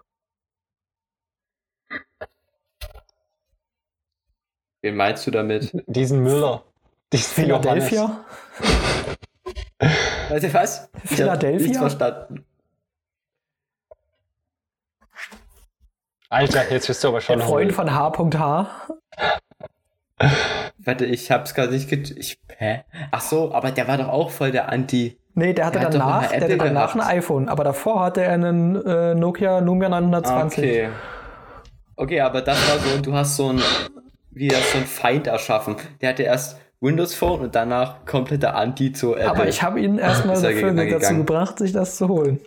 [4.81, 5.71] Wen meinst du damit?
[5.87, 6.63] Diesen Müller.
[7.11, 7.33] Diesen.
[7.33, 8.23] Philadelphia.
[10.29, 10.89] Warte, was?
[10.93, 11.59] Ich hab Philadelphia?
[11.67, 12.45] nichts verstanden.
[16.30, 18.67] Alter, jetzt bist du aber schon Der Freund von H.H.
[20.77, 22.84] Warte, ich hab's gerade nicht get ich, Hä?
[23.11, 25.17] Ach so, aber der war doch auch voll der Anti.
[25.34, 28.75] Nee, der hatte Der danach, der hatte danach ein iPhone, aber davor hatte er einen
[28.86, 30.63] äh, Nokia Lumia 920.
[30.63, 30.89] Okay.
[31.95, 33.61] Okay, aber das war so, du hast so ein,
[34.32, 35.77] wie das so ein Feind erschaffen.
[36.01, 39.30] Der hatte erst Windows Phone und danach kompletter Anti zu Apple.
[39.30, 40.99] Aber ich habe ihn erstmal er dafür gegangen.
[40.99, 42.39] dazu gebracht, sich das zu holen.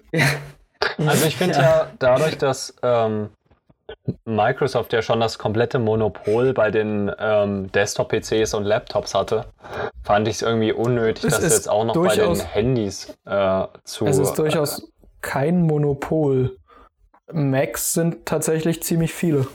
[0.99, 1.87] Also ich finde ja.
[1.99, 3.30] dadurch, dass ähm,
[4.24, 9.47] Microsoft ja schon das komplette Monopol bei den ähm, Desktop-PCs und Laptops hatte,
[10.03, 13.64] fand ich es irgendwie unnötig, Es das ist jetzt auch noch bei den Handys äh,
[13.84, 14.07] zu.
[14.07, 14.90] Es ist durchaus
[15.20, 16.57] kein Monopol.
[17.32, 19.47] Macs sind tatsächlich ziemlich viele.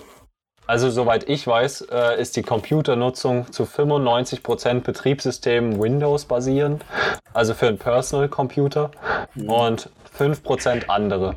[0.68, 6.84] Also soweit ich weiß, äh, ist die Computernutzung zu 95% Betriebssystem Windows basierend,
[7.34, 8.92] also für einen Personal Computer
[9.48, 11.36] und 5% andere.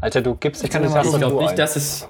[0.00, 2.08] Alter, du gibst jetzt ja mal- Ich glaube nicht, dass es.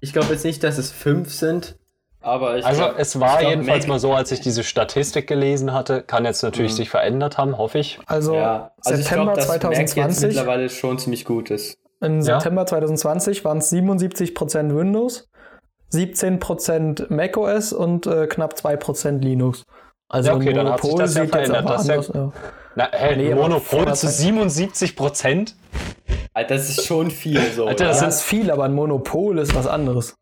[0.00, 1.76] Ich glaube jetzt nicht, dass es fünf sind,
[2.22, 5.26] aber ich Also glaub, es war ich glaub, jedenfalls mal so, als ich diese Statistik
[5.26, 6.76] gelesen hatte, kann jetzt natürlich Mhm.
[6.76, 7.98] sich verändert haben, hoffe ich.
[8.06, 10.28] Also, Ja, also September ich jetzt 2020.
[10.28, 11.76] mittlerweile schon ziemlich gut ist.
[12.00, 12.22] Im Ja.
[12.40, 15.28] September 2020 waren es 77% Windows,
[15.92, 19.64] 17% macOS und äh, knapp 2% Linux.
[20.12, 21.70] Also Ja, okay, ein dann hat sich Monopol das ja verändert.
[21.70, 22.32] Das ist ja- anders, ja.
[22.74, 25.54] Na, Nee, Monopol zu Zeit- 77 Prozent?
[26.34, 27.66] Alter, das ist schon viel so.
[27.66, 30.14] Alter, das Das ist viel, aber ein Monopol ist was anderes.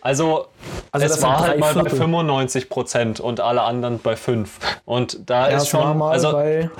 [0.00, 0.46] Also,
[0.92, 1.98] Also es war halt mal bei Viertel.
[1.98, 4.58] 95 Prozent und alle anderen bei 5.
[4.84, 6.70] Und da Ja, ist war schon, mal also, bei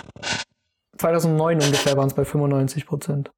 [0.98, 3.30] 2009 ungefähr waren es bei 95 Prozent.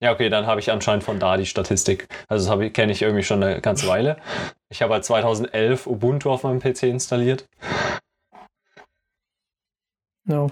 [0.00, 2.08] Ja, okay, dann habe ich anscheinend von da die Statistik.
[2.28, 4.16] Also, das habe ich- kenne ich irgendwie schon eine ganze Weile.
[4.68, 7.46] Ich habe halt 2011 Ubuntu auf meinem PC installiert.
[10.28, 10.48] Ja.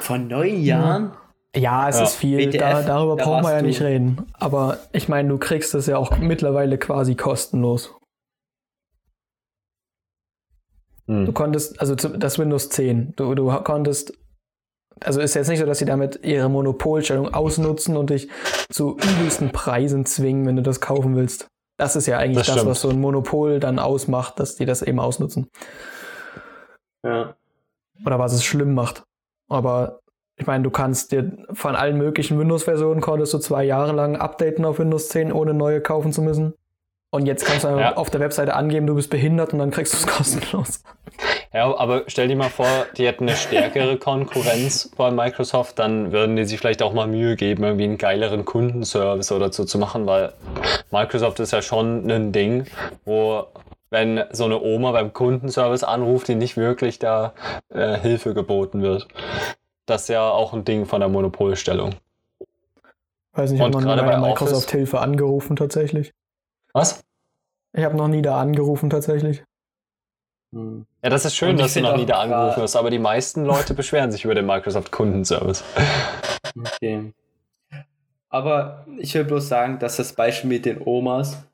[0.00, 1.12] Vor neun Jahren?
[1.54, 2.04] Ja, es Ja.
[2.04, 2.50] ist viel.
[2.50, 4.26] Da, darüber da brauchen wir ja nicht reden.
[4.34, 7.94] Aber ich meine, du kriegst es ja auch mittlerweile quasi kostenlos.
[11.06, 11.26] Hm.
[11.26, 14.12] Du konntest, also das Windows 10, du, du konntest,
[15.04, 18.28] also ist jetzt nicht so, dass sie damit ihre Monopolstellung ausnutzen und dich
[18.70, 21.48] zu übelsten Preisen zwingen, wenn du das kaufen willst.
[21.78, 24.82] Das ist ja eigentlich Das das, was so ein Monopol dann ausmacht, dass die das
[24.82, 25.48] eben ausnutzen.
[27.02, 27.34] Ja.
[28.04, 29.02] Oder was es schlimm macht.
[29.48, 30.00] Aber
[30.36, 34.64] ich meine, du kannst dir von allen möglichen Windows-Versionen konntest du zwei Jahre lang updaten
[34.64, 36.54] auf Windows 10, ohne neue kaufen zu müssen.
[37.12, 37.96] Und jetzt kannst du Ja.
[37.96, 40.82] auf der Webseite angeben, du bist behindert und dann kriegst du es kostenlos.
[41.52, 46.36] Ja, aber stell dir mal vor, die hätten eine stärkere Konkurrenz bei Microsoft, dann würden
[46.36, 50.06] die sich vielleicht auch mal Mühe geben, irgendwie einen geileren Kundenservice oder so zu machen,
[50.06, 50.32] weil
[50.92, 52.66] Microsoft ist ja schon ein Ding,
[53.04, 53.46] wo
[53.90, 57.32] wenn so eine Oma beim Kundenservice anruft, die nicht wirklich da
[57.74, 59.08] äh, Hilfe geboten wird.
[59.86, 61.96] Das ist ja auch ein Ding von der Monopolstellung.
[63.32, 66.12] Weiß nicht, noch nie gerade bei bei Microsoft Hilfe angerufen tatsächlich.
[66.72, 67.02] Was?
[67.72, 69.42] Ich habe noch nie da angerufen tatsächlich.
[70.52, 70.86] Hm.
[71.02, 73.74] Ja, das ist schön, dass du noch nie da angerufen hast, aber die meisten Leute
[73.74, 75.62] beschweren sich über den Microsoft Kundenservice.
[76.58, 77.12] Okay.
[78.28, 81.44] Aber ich will bloß sagen, dass das Beispiel mit den Omas,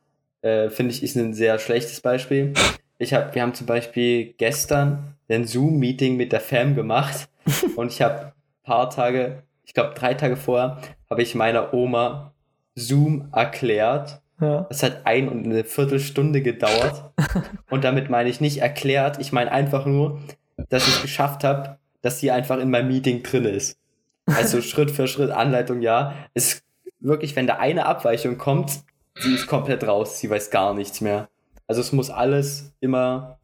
[0.42, 2.54] äh, finde ich, ist ein sehr schlechtes Beispiel.
[2.98, 7.28] Ich hab, wir haben zum Beispiel gestern ein Zoom-Meeting mit der Fam gemacht
[7.76, 10.78] und ich habe ein paar Tage, ich glaube drei Tage vorher,
[11.10, 12.32] habe ich meiner Oma
[12.74, 14.20] Zoom erklärt.
[14.40, 14.66] Ja.
[14.68, 17.10] Das hat ein und eine Viertelstunde gedauert.
[17.70, 20.20] und damit meine ich nicht erklärt, ich meine einfach nur,
[20.68, 23.78] dass ich es geschafft habe, dass sie einfach in meinem Meeting drin ist.
[24.26, 26.14] Also Schritt für Schritt Anleitung, ja.
[26.34, 26.64] Es ist
[27.00, 28.80] wirklich, wenn da eine Abweichung kommt,
[29.18, 31.28] sie ist komplett raus, sie weiß gar nichts mehr.
[31.66, 33.38] Also es muss alles immer,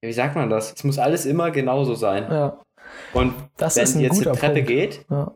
[0.00, 0.72] wie sagt man das?
[0.72, 2.26] Es muss alles immer genauso sein.
[2.30, 2.58] ja.
[3.12, 4.68] Und Das wenn sie jetzt eine Treppe Punkt.
[4.68, 5.32] geht Ja.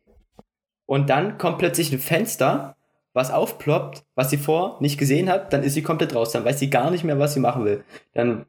[0.87, 2.77] und dann kommt plötzlich ein Fenster,
[3.15, 6.33] was aufploppt, was sie vor nicht gesehen hat, dann ist sie komplett raus.
[6.33, 7.83] Dann weiß sie gar nicht mehr, was sie machen will.
[8.13, 8.45] Dann,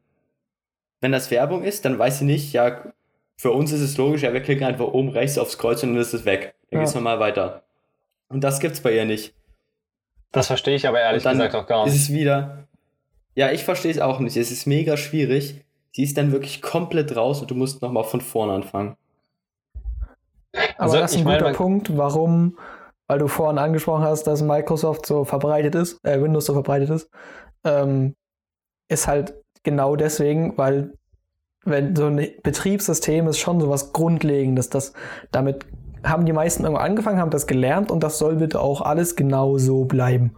[1.02, 2.82] wenn das Werbung ist, dann weiß sie nicht, ja,
[3.38, 6.02] für uns ist es logisch, ja, wir klicken einfach oben rechts aufs Kreuz und dann
[6.02, 6.56] ist es weg.
[6.72, 6.84] Dann Ja.
[6.84, 7.64] geht's nochmal weiter.
[8.28, 9.34] Und das gibt's bei ihr nicht.
[10.32, 12.02] Das verstehe ich aber ehrlich gesagt auch gar ist nicht.
[12.04, 12.68] es wieder.
[13.36, 14.36] Ja, ich verstehe es auch nicht.
[14.36, 15.62] Es ist mega schwierig.
[15.92, 18.98] Sie ist dann wirklich komplett raus und du musst nochmal von vorne anfangen.
[20.54, 22.58] Aber Also, das ist ein meine, guter man- Punkt, warum,
[23.08, 27.10] weil du vorhin angesprochen hast, dass Microsoft so verbreitet ist, äh, Windows so verbreitet ist,
[27.64, 28.16] ähm,
[28.88, 30.94] ist halt genau deswegen, weil
[31.64, 34.94] wenn so ein Betriebssystem ist schon so was Grundlegendes, das
[35.32, 35.66] damit
[36.04, 39.58] haben die meisten irgendwo angefangen, haben das gelernt und das soll bitte auch alles genau
[39.58, 40.36] so bleiben.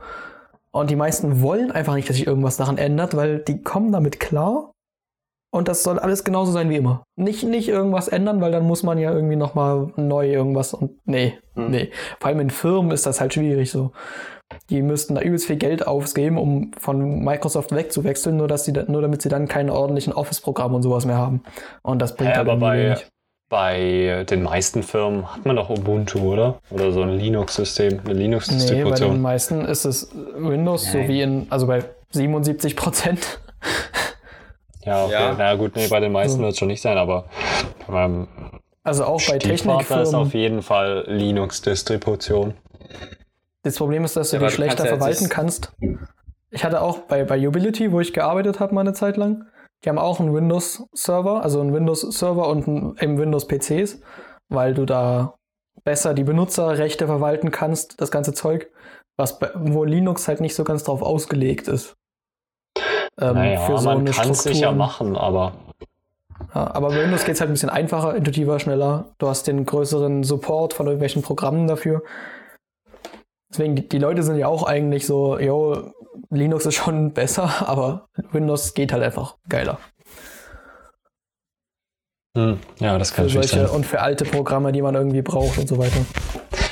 [0.72, 4.20] Und die meisten wollen einfach nicht, dass sich irgendwas daran ändert, weil die kommen damit
[4.20, 4.74] klar
[5.58, 7.04] und das soll alles genauso sein wie immer.
[7.18, 11.38] Nicht, nicht irgendwas ändern, weil dann muss man ja irgendwie nochmal neu irgendwas und nee,
[11.56, 11.72] Hm.
[11.72, 11.90] nee.
[12.20, 13.92] Vor allem in Firmen ist das halt schwierig so.
[14.70, 19.02] Die müssten da übelst viel Geld ausgeben, um von Microsoft wegzuwechseln, nur, dass sie nur
[19.02, 21.44] damit sie dann keine ordentlichen Office-Programme und sowas mehr haben.
[21.82, 23.08] Und das bringt Hä, halt aber bei, wenig.
[23.50, 26.60] bei den meisten Firmen hat man doch Ubuntu, oder?
[26.70, 29.22] Oder so ein Linux-System, eine Nee, bei den Linux-Distribution.
[29.22, 31.08] meisten ist es Windows, so Nein.
[31.10, 33.40] wie in, also bei 77 Prozent.
[34.88, 35.14] Ja, okay.
[35.14, 35.36] Ja.
[35.38, 37.26] Na gut, nee, bei den meisten wird es schon nicht sein, aber
[37.88, 38.28] beim
[38.84, 40.16] Also auch bei Stiefvater ist Technikfirmen.
[40.16, 42.54] auf jeden Fall Linux-Distribution.
[43.64, 45.74] Das Problem ist, dass du Ja, die schlechter kannst verwalten kannst.
[46.52, 49.46] Ich hatte auch bei, bei Ubility, wo ich gearbeitet habe, mal eine Zeit lang,
[49.84, 54.00] die haben auch einen Windows-Server, also einen Windows-Server und einen, eben Windows-PCs,
[54.50, 55.36] weil du da
[55.84, 58.72] besser die Benutzerrechte verwalten kannst, das ganze Zeug,
[59.18, 61.96] was bei, wo Linux halt nicht so ganz drauf ausgelegt ist.
[63.20, 65.54] Ähm, naja, man eine kann es sicher machen, aber
[66.54, 69.06] Ja, aber bei Windows geht es halt ein bisschen einfacher, intuitiver, schneller.
[69.18, 72.04] Du hast den größeren Support von irgendwelchen Programmen dafür.
[73.50, 75.94] Deswegen, die, die Leute sind ja auch eigentlich so, yo,
[76.30, 79.80] Linux ist schon besser, aber Windows geht halt einfach geiler.
[82.38, 83.76] Hm, ja, das kann für solche, sein.
[83.76, 86.06] Und für alte Programme, die man irgendwie braucht und so weiter.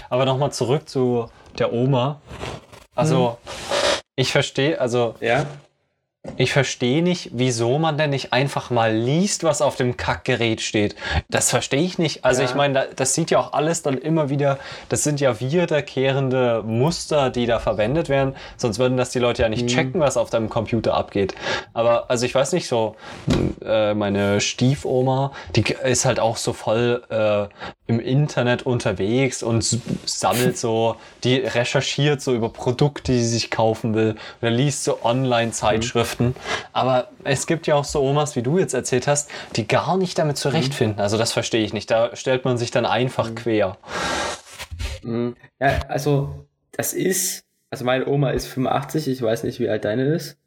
[0.10, 1.28] Aber nochmal zurück zu
[1.58, 2.22] der Oma.
[2.94, 4.02] Also, hm.
[4.16, 5.48] ich verstehe, also ja?
[6.38, 10.96] Ich verstehe nicht, wieso man denn nicht einfach mal liest, was auf dem Kackgerät steht.
[11.30, 12.26] Das verstehe ich nicht.
[12.26, 12.50] Also ja.
[12.50, 14.60] ich meine, das sieht ja auch alles dann immer wieder,
[14.90, 18.36] das sind ja wiederkehrende Muster, die da verwendet werden.
[18.58, 19.68] Sonst würden das die Leute ja nicht mhm.
[19.68, 21.36] checken, was auf deinem Computer abgeht.
[21.74, 22.96] Aber also ich weiß nicht so,
[23.64, 27.48] äh, meine Stiefoma, die ist halt auch so voll äh,
[27.88, 29.64] im Internet unterwegs und
[30.06, 35.04] sammelt so, die recherchiert so über Produkte, die sie sich kaufen will oder liest so
[35.04, 36.15] Online-Zeitschriften.
[36.16, 36.36] Vorschriften.
[36.74, 40.18] Aber es gibt ja auch so Omas, wie du jetzt erzählt hast, die gar nicht
[40.18, 41.00] damit zurechtfinden.
[41.00, 41.90] Also das verstehe ich nicht.
[41.92, 43.36] Da stellt man sich dann einfach mhm.
[43.36, 43.78] quer.
[45.04, 45.36] Mhm.
[45.60, 50.04] Ja, also das ist, also meine Oma ist 85, ich weiß nicht, wie alt deine
[50.04, 50.38] ist,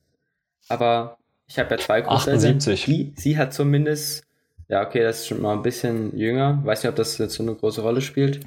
[0.68, 2.58] aber ich habe ja zwei Großeltern.
[2.58, 4.24] Die, sie hat zumindest,
[4.68, 7.42] ja okay, das ist schon mal ein bisschen jünger, weiß nicht, ob das jetzt so
[7.42, 8.40] eine große Rolle spielt,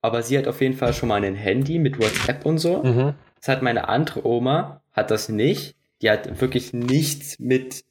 [0.00, 2.82] aber sie hat auf jeden Fall schon mal ein Handy mit WhatsApp und so.
[2.82, 3.14] Mhm.
[3.38, 7.84] Das hat meine andere Oma, hat das nicht die hat wirklich nichts mit.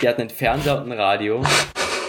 [0.00, 1.44] Die hat einen Fernseher und ein Radio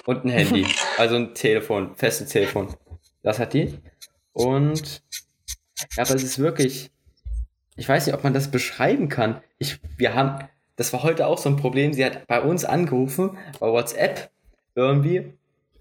[0.05, 0.65] und ein Handy.
[0.97, 2.75] Also ein Telefon, festes Telefon.
[3.23, 3.79] Das hat die.
[4.33, 5.01] Und
[5.97, 6.91] ja, aber es ist wirklich.
[7.75, 9.41] Ich weiß nicht, ob man das beschreiben kann.
[9.57, 11.93] Ich, wir haben, das war heute auch so ein Problem.
[11.93, 14.29] Sie hat bei uns angerufen, bei WhatsApp
[14.75, 15.33] irgendwie.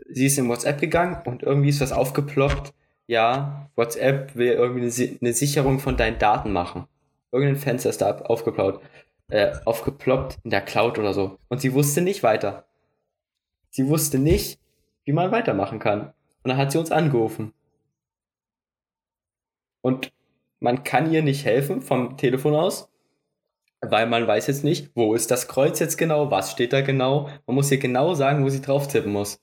[0.09, 2.73] Sie ist in WhatsApp gegangen und irgendwie ist was aufgeploppt.
[3.09, 6.87] Ja, WhatsApp will irgendwie eine, eine Sicherung von deinen Daten machen
[7.33, 8.85] irgendein Fenster ist da aufgeploppt,
[9.29, 11.39] äh, aufgeploppt in der Cloud oder so.
[11.49, 12.67] Und sie wusste nicht weiter.
[13.71, 14.59] Sie wusste nicht,
[15.05, 16.13] wie man weitermachen kann.
[16.43, 17.53] Und dann hat sie uns angerufen.
[19.83, 20.13] Und
[20.59, 22.89] man kann ihr nicht helfen vom Telefon aus,
[23.81, 27.31] weil man weiß jetzt nicht, wo ist das Kreuz jetzt genau, was steht da genau.
[27.47, 29.41] Man muss ihr genau sagen, wo sie drauf tippen muss.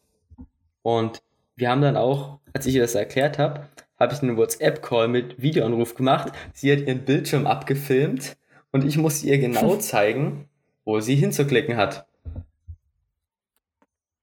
[0.84, 1.24] Und
[1.56, 3.68] wir haben dann auch, als ich ihr das erklärt habe,
[4.00, 6.32] habe ich einen WhatsApp-Call mit Videoanruf gemacht.
[6.54, 8.38] Sie hat ihren Bildschirm abgefilmt
[8.72, 10.48] und ich musste ihr genau zeigen,
[10.86, 12.06] wo sie hinzuklicken hat.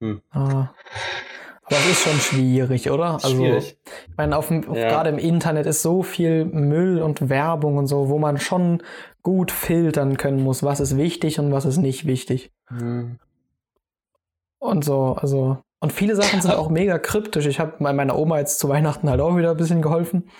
[0.00, 0.20] Hm.
[0.30, 0.70] Ah.
[1.66, 3.14] Aber das ist schon schwierig, oder?
[3.14, 3.78] Also, schwierig.
[3.86, 4.88] ich meine, auf, auf ja.
[4.88, 8.82] gerade im Internet ist so viel Müll und Werbung und so, wo man schon
[9.22, 12.52] gut filtern können muss, was ist wichtig und was ist nicht wichtig.
[12.68, 13.18] Hm.
[14.58, 17.44] Und so, also und viele Sachen sind auch mega kryptisch.
[17.44, 20.30] Ich habe meiner Oma jetzt zu Weihnachten halt auch wieder ein bisschen geholfen.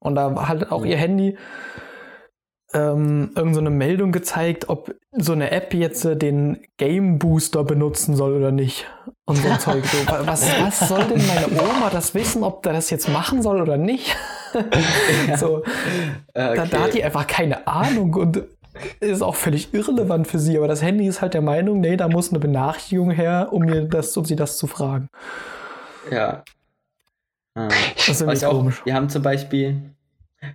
[0.00, 1.38] Und da hat auch ihr Handy
[2.74, 8.16] ähm, irgendeine so Meldung gezeigt, ob so eine App jetzt äh, den Game Booster benutzen
[8.16, 8.84] soll oder nicht.
[9.26, 9.84] Und so Zeug.
[9.86, 13.62] So, was, was soll denn meine Oma das wissen, ob der das jetzt machen soll
[13.62, 14.16] oder nicht?
[15.36, 15.64] so, okay.
[16.34, 18.12] da, da, hat die einfach keine Ahnung.
[18.14, 18.42] Und
[19.00, 22.08] ist auch völlig irrelevant für sie, aber das Handy ist halt der Meinung, nee, da
[22.08, 25.08] muss eine Benachrichtigung her, um mir das, um sie das zu fragen.
[26.10, 26.44] Ja.
[27.54, 27.68] Ah.
[27.96, 28.80] Das ist irgendwie komisch.
[28.80, 29.80] Auch, wir haben zum Beispiel,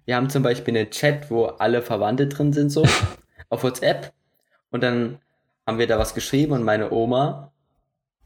[0.06, 2.84] wir haben zum Beispiel einen Chat, wo alle Verwandte drin sind, so,
[3.50, 4.14] auf WhatsApp.
[4.72, 5.20] Und dann
[5.68, 7.52] haben wir da was geschrieben und meine Oma,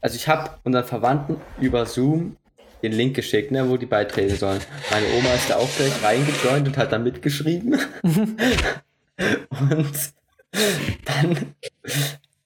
[0.00, 2.36] also ich habe unseren Verwandten über Zoom
[2.82, 4.60] den Link geschickt, ne, wo die beitreten sollen.
[4.90, 7.78] Meine Oma ist da auch gleich reingejoint und hat da mitgeschrieben.
[9.50, 10.12] Und
[11.04, 11.54] dann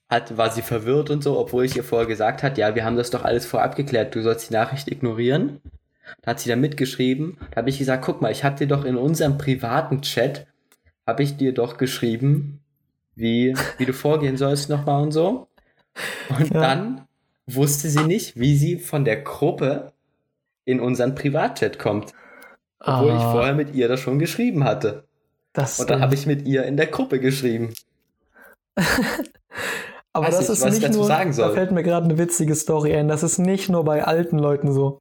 [0.09, 2.97] hat, war sie verwirrt und so, obwohl ich ihr vorher gesagt hat, ja, wir haben
[2.97, 5.61] das doch alles vorab geklärt, du sollst die Nachricht ignorieren.
[6.23, 7.39] Da hat sie dann mitgeschrieben.
[7.51, 10.47] Da habe ich gesagt, guck mal, ich habe dir doch in unserem privaten Chat,
[11.07, 12.61] habe ich dir doch geschrieben,
[13.15, 15.49] wie, wie du vorgehen sollst nochmal und so.
[16.29, 16.61] Und ja.
[16.61, 17.07] dann
[17.47, 19.93] wusste sie nicht, wie sie von der Gruppe
[20.65, 22.13] in unseren Privatchat kommt.
[22.81, 23.17] Obwohl ah.
[23.17, 25.05] ich vorher mit ihr das schon geschrieben hatte.
[25.55, 27.73] Das und dann habe ich mit ihr in der Gruppe geschrieben.
[30.13, 33.09] Aber Weiß das nicht, ist nicht nur, da fällt mir gerade eine witzige Story ein.
[33.09, 34.99] Das ist nicht nur bei alten Leuten so.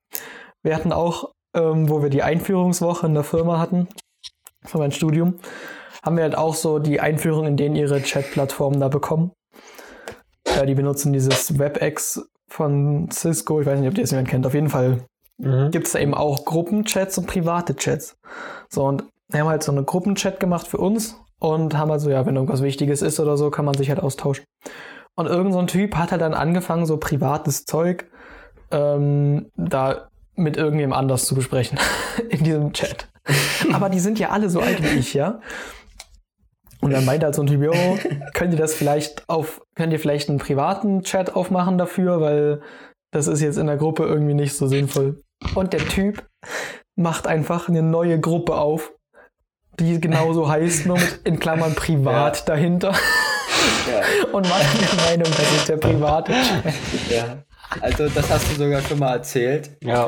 [0.64, 3.88] Wir hatten auch, ähm, wo wir die Einführungswoche in der Firma hatten,
[4.64, 5.40] für mein Studium,
[6.04, 9.32] haben wir halt auch so die Einführung in denen ihre Chat-Plattformen da bekommen.
[10.48, 13.62] Ja, die benutzen dieses WebEx von Cisco.
[13.62, 14.46] Ich weiß nicht, ob ihr das jemand kennt.
[14.46, 15.06] Auf jeden Fall
[15.38, 15.72] mhm.
[15.72, 18.16] gibt es da eben auch Gruppenchats und private Chats.
[18.70, 22.26] So, und wir haben halt so eine Gruppenchat gemacht für uns und haben also, ja,
[22.26, 24.46] wenn irgendwas Wichtiges ist oder so, kann man sich halt austauschen.
[25.16, 28.10] Und irgend so ein Typ hat halt dann angefangen, so privates Zeug
[28.72, 31.80] ähm, da mit irgendjemand anders zu besprechen
[32.30, 33.10] in diesem Chat.
[33.74, 35.40] Aber die sind ja alle so alt wie ich, ja.
[36.82, 37.74] Und dann meinte halt so ein Typ, jo,
[38.34, 42.62] könnt ihr das vielleicht auf, könnt ihr vielleicht einen privaten Chat aufmachen dafür, weil
[43.12, 45.24] das ist jetzt in der Gruppe irgendwie nicht so sinnvoll.
[45.56, 46.26] Und der Typ
[46.96, 48.94] macht einfach eine neue Gruppe auf
[49.80, 52.46] die genauso heißt, nur mit in Klammern privat ja.
[52.46, 52.94] dahinter.
[53.90, 54.02] Ja.
[54.32, 56.74] Und der Meinung, das ist der private Chat.
[57.10, 57.44] Ja.
[57.82, 59.72] Also, das hast du sogar schon mal erzählt.
[59.82, 60.08] Ja.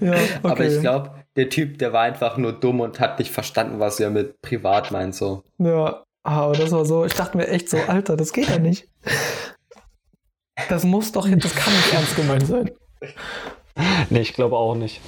[0.00, 0.18] ja okay.
[0.42, 4.00] Aber ich glaube, der Typ, der war einfach nur dumm und hat nicht verstanden, was
[4.00, 5.14] er mit privat meint.
[5.14, 5.42] So.
[5.58, 8.88] Ja, aber das war so, ich dachte mir echt so, Alter, das geht ja nicht.
[10.68, 12.70] Das muss doch, das kann nicht ernst gemeint sein.
[14.10, 15.00] Nee, ich glaube auch nicht.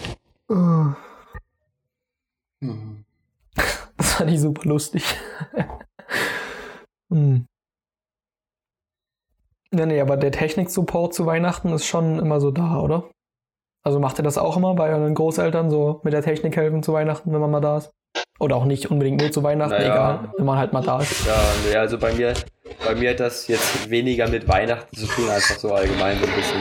[3.98, 5.04] Das fand ich super lustig.
[7.12, 7.46] hm.
[9.72, 13.10] Ja, nee, aber der Technik-Support zu Weihnachten ist schon immer so da, oder?
[13.84, 16.92] Also macht ihr das auch immer bei euren Großeltern, so mit der Technik helfen zu
[16.92, 17.90] Weihnachten, wenn man mal da ist?
[18.38, 19.92] Oder auch nicht unbedingt nur zu Weihnachten, naja.
[19.92, 21.26] egal, wenn man halt mal da ist.
[21.26, 21.34] Ja,
[21.68, 22.34] nee, also bei mir,
[22.84, 26.34] bei mir hat das jetzt weniger mit Weihnachten zu tun, einfach so allgemein so ein
[26.34, 26.60] bisschen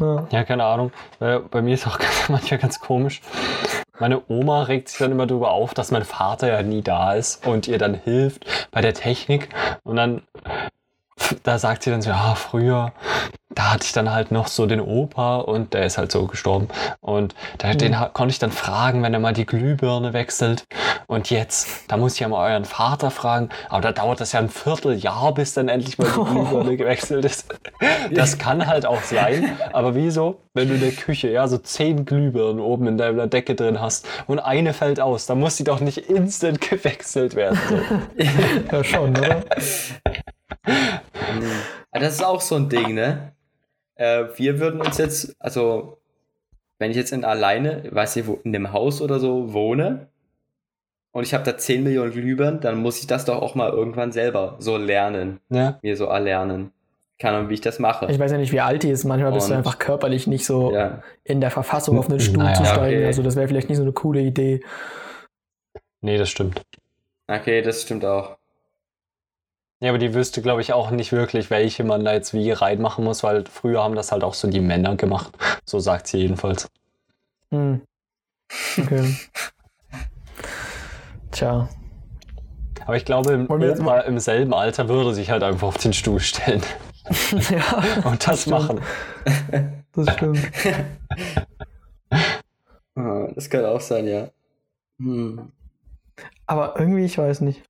[0.00, 0.26] Ja.
[0.30, 0.92] ja, keine Ahnung.
[1.18, 3.20] Bei mir ist auch manchmal ganz komisch.
[4.00, 7.44] Meine Oma regt sich dann immer darüber auf, dass mein Vater ja nie da ist
[7.46, 9.48] und ihr dann hilft bei der Technik.
[9.82, 10.22] Und dann
[11.42, 12.92] da sagt sie dann so, ja, früher,
[13.58, 16.68] da hatte ich dann halt noch so den Opa und der ist halt so gestorben.
[17.00, 17.78] Und da, mhm.
[17.78, 20.64] den konnte ich dann fragen, wenn er mal die Glühbirne wechselt.
[21.08, 23.48] Und jetzt, da muss ich ja mal euren Vater fragen.
[23.68, 27.46] Aber da dauert das ja ein Vierteljahr, bis dann endlich mal die Glühbirne gewechselt ist.
[28.12, 29.58] Das kann halt auch sein.
[29.72, 33.56] Aber wieso, wenn du in der Küche ja so zehn Glühbirnen oben in deiner Decke
[33.56, 37.58] drin hast und eine fällt aus, dann muss die doch nicht instant gewechselt werden.
[37.68, 38.26] So.
[38.76, 39.42] ja, schon, oder?
[41.92, 43.32] das ist auch so ein Ding, ne?
[43.94, 45.98] Äh, wir würden uns jetzt, also,
[46.78, 50.08] wenn ich jetzt in alleine, weiß nicht, wo, in dem Haus oder so wohne
[51.12, 54.12] und ich habe da 10 Millionen Glühbirnen, dann muss ich das doch auch mal irgendwann
[54.12, 55.40] selber so lernen.
[55.48, 55.78] Ja.
[55.82, 56.70] Mir so erlernen.
[57.18, 58.06] Keine Ahnung, wie ich das mache.
[58.08, 59.02] Ich weiß ja nicht, wie alt die ist.
[59.02, 61.02] Manchmal bist du einfach körperlich nicht so ja.
[61.24, 62.98] in der Verfassung, auf einen Stuhl naja, zu steigen.
[62.98, 63.06] Okay.
[63.06, 64.60] Also, das wäre vielleicht nicht so eine coole Idee.
[66.00, 66.62] Nee, das stimmt.
[67.26, 68.37] Okay, das stimmt auch.
[69.80, 73.04] Ja, aber die wüsste, glaube ich, auch nicht wirklich, welche man da jetzt wie reinmachen
[73.04, 75.32] muss, weil früher haben das halt auch so die Männer gemacht.
[75.64, 76.68] So sagt sie jedenfalls.
[77.52, 77.82] Hm.
[78.76, 79.16] Okay.
[81.30, 81.68] Tja.
[82.86, 86.18] Aber ich glaube, im, Opa im selben Alter würde sich halt einfach auf den Stuhl
[86.18, 86.62] stellen.
[87.50, 87.84] ja.
[88.04, 88.80] Und das, das machen.
[89.92, 90.40] Das stimmt.
[92.96, 94.28] Ah, das kann auch sein, ja.
[94.98, 95.52] Hm.
[96.46, 97.62] Aber irgendwie, ich weiß nicht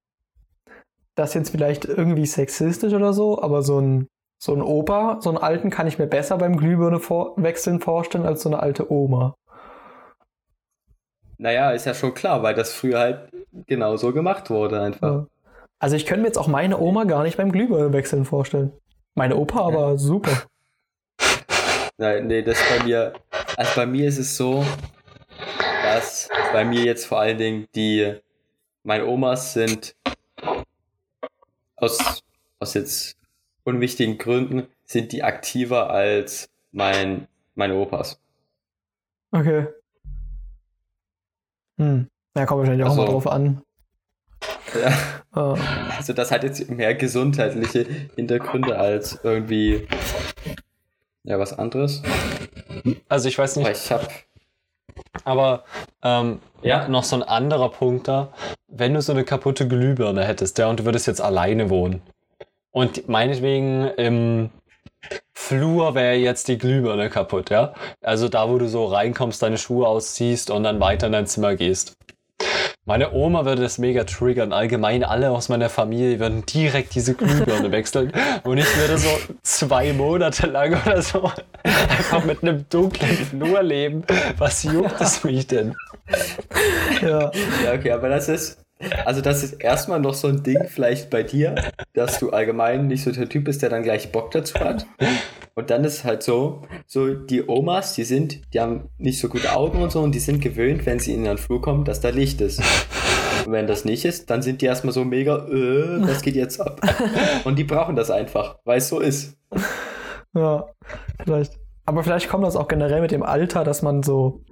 [1.18, 4.08] das jetzt vielleicht irgendwie sexistisch oder so, aber so ein,
[4.40, 8.26] so ein Opa, so einen alten kann ich mir besser beim Glühbirne vor wechseln vorstellen
[8.26, 9.34] als so eine alte Oma.
[11.38, 13.30] Naja, ist ja schon klar, weil das früher halt
[13.66, 15.12] genauso gemacht wurde einfach.
[15.12, 15.26] Ja.
[15.78, 18.72] Also ich könnte mir jetzt auch meine Oma gar nicht beim Glühbirne wechseln vorstellen.
[19.14, 19.96] Meine Opa aber ja.
[19.96, 20.42] super.
[21.98, 23.12] Nein, nee, das bei mir,
[23.56, 24.64] also bei mir ist es so,
[25.82, 28.14] dass bei mir jetzt vor allen Dingen die,
[28.84, 29.94] meine Omas sind
[31.80, 32.22] aus,
[32.58, 33.16] aus jetzt
[33.64, 38.20] unwichtigen Gründen sind die aktiver als mein, meine Opas.
[39.30, 39.66] Okay.
[41.76, 42.08] Hm.
[42.36, 43.62] Ja, kommt wahrscheinlich auch also, mal drauf an.
[44.80, 44.92] Ja.
[45.34, 45.56] Oh.
[45.96, 49.86] Also das hat jetzt mehr gesundheitliche Hintergründe als irgendwie
[51.24, 52.02] ja was anderes.
[53.08, 53.66] Also ich weiß nicht.
[53.66, 54.08] Aber ich habe
[55.24, 55.64] aber
[56.02, 58.32] ähm, ja, noch so ein anderer Punkt da.
[58.66, 62.02] Wenn du so eine kaputte Glühbirne hättest, ja, und du würdest jetzt alleine wohnen.
[62.70, 64.50] Und meinetwegen im
[65.32, 67.74] Flur wäre jetzt die Glühbirne kaputt, ja.
[68.02, 71.54] Also da, wo du so reinkommst, deine Schuhe ausziehst und dann weiter in dein Zimmer
[71.56, 71.96] gehst.
[72.88, 74.54] Meine Oma würde das mega triggern.
[74.54, 78.10] Allgemein alle aus meiner Familie würden direkt diese Glühbirne wechseln.
[78.44, 79.10] Und ich würde so
[79.42, 81.30] zwei Monate lang oder so
[81.62, 84.04] einfach mit einem dunklen Flur leben.
[84.38, 85.76] Was juckt es mich denn?
[87.02, 87.30] Ja.
[87.64, 88.58] ja, okay, aber das ist,
[89.04, 91.54] also das ist erstmal noch so ein Ding vielleicht bei dir,
[91.94, 94.86] dass du allgemein nicht so der Typ bist, der dann gleich Bock dazu hat.
[95.54, 99.54] Und dann ist halt so, so die Omas, die sind, die haben nicht so gute
[99.54, 102.10] Augen und so und die sind gewöhnt, wenn sie in den Flur kommen, dass da
[102.10, 102.60] Licht ist.
[103.44, 106.60] Und wenn das nicht ist, dann sind die erstmal so mega, äh, was geht jetzt
[106.60, 106.80] ab?
[107.44, 109.36] Und die brauchen das einfach, weil es so ist.
[110.34, 110.66] Ja,
[111.24, 111.58] vielleicht.
[111.86, 114.44] Aber vielleicht kommt das auch generell mit dem Alter, dass man so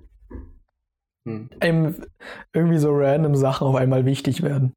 [1.26, 1.50] hm.
[2.52, 4.72] irgendwie so random Sachen auf einmal wichtig werden.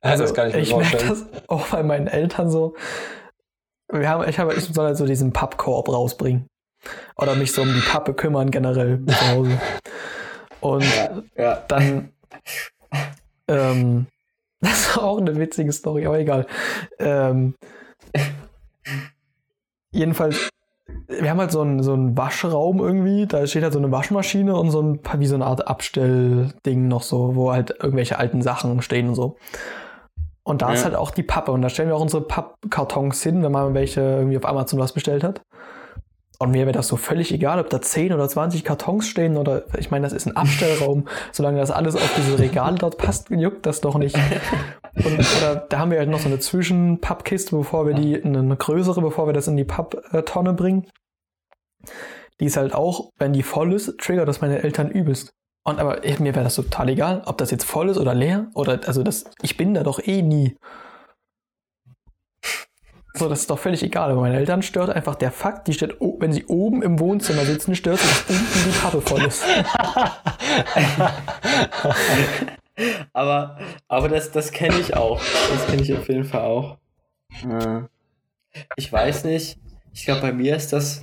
[0.00, 2.76] Also, das kann ich mir ich merke das auch bei meinen Eltern so.
[3.90, 6.46] Wir haben, ich, habe, ich soll halt so diesen Pappkorb rausbringen.
[7.16, 9.60] Oder mich so um die Pappe kümmern generell zu Hause.
[10.60, 11.64] Und ja, ja.
[11.66, 12.12] dann
[13.48, 14.06] ähm,
[14.60, 16.46] das ist auch eine witzige Story, aber egal.
[16.98, 17.54] Ähm,
[19.90, 20.50] jedenfalls
[21.08, 24.54] wir haben halt so einen, so einen Waschraum irgendwie, da steht halt so eine Waschmaschine
[24.54, 28.82] und so ein wie so eine Art Abstellding noch so, wo halt irgendwelche alten Sachen
[28.82, 29.36] stehen und so.
[30.44, 30.74] Und da ja.
[30.74, 33.74] ist halt auch die Pappe und da stellen wir auch unsere Pappkartons hin, wenn man
[33.74, 35.42] welche irgendwie auf Amazon was bestellt hat.
[36.40, 39.64] Und mir wäre das so völlig egal, ob da 10 oder 20 Kartons stehen oder
[39.76, 41.08] ich meine, das ist ein Abstellraum.
[41.32, 44.16] Solange das alles auf diese Regale dort passt, juckt das doch nicht.
[44.94, 49.00] Und, oder da haben wir halt noch so eine Zwischenpappkiste, bevor wir die, eine größere,
[49.00, 50.86] bevor wir das in die Papptonne bringen.
[52.40, 55.32] Die ist halt auch, wenn die voll ist, triggert das meine Eltern übelst.
[55.64, 58.48] Und aber mir wäre das total egal, ob das jetzt voll ist oder leer.
[58.54, 60.56] Oder also das, ich bin da doch eh nie.
[63.18, 64.12] So, das ist doch völlig egal.
[64.12, 67.74] Aber meine Eltern stört einfach der Fakt, die steht, wenn sie oben im Wohnzimmer sitzen,
[67.74, 69.42] stört sie, dass unten die Pappe voll ist.
[73.12, 73.58] aber
[73.88, 75.20] aber das, das kenne ich auch.
[75.50, 76.78] Das kenne ich auf jeden Fall auch.
[78.76, 79.58] Ich weiß nicht.
[79.92, 81.02] Ich glaube, bei mir ist das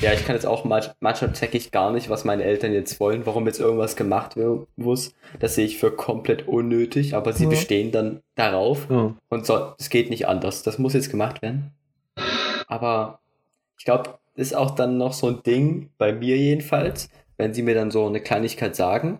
[0.00, 3.26] ja, ich kann jetzt auch manchmal checke ich gar nicht, was meine Eltern jetzt wollen,
[3.26, 5.14] warum jetzt irgendwas gemacht werden muss.
[5.40, 7.50] Das sehe ich für komplett unnötig, aber sie ja.
[7.50, 9.14] bestehen dann darauf ja.
[9.28, 10.62] und so, es geht nicht anders.
[10.62, 11.72] Das muss jetzt gemacht werden.
[12.66, 13.20] Aber
[13.78, 17.62] ich glaube, das ist auch dann noch so ein Ding, bei mir jedenfalls, wenn sie
[17.62, 19.18] mir dann so eine Kleinigkeit sagen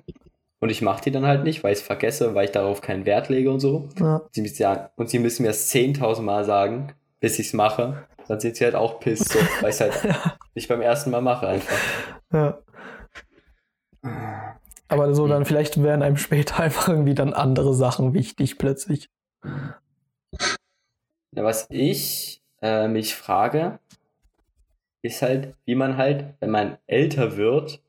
[0.61, 3.05] und ich mache die dann halt nicht, weil ich es vergesse, weil ich darauf keinen
[3.05, 3.89] Wert lege und so.
[3.99, 4.23] Ja.
[4.31, 8.41] Sie sagen, und sie müssen mir es 10.000 Mal sagen, bis ich es mache dann
[8.41, 10.37] sind sie halt auch pisst, so, weil ich halt ja.
[10.55, 11.77] nicht beim ersten Mal mache einfach.
[12.33, 12.59] Ja.
[14.89, 19.09] Aber so dann vielleicht werden einem später einfach irgendwie dann andere Sachen wichtig plötzlich.
[21.35, 23.79] Ja, was ich äh, mich frage,
[25.03, 27.83] ist halt, wie man halt, wenn man älter wird,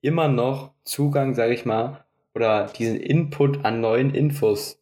[0.00, 2.04] immer noch Zugang, sage ich mal,
[2.34, 4.78] oder diesen Input an neuen Infos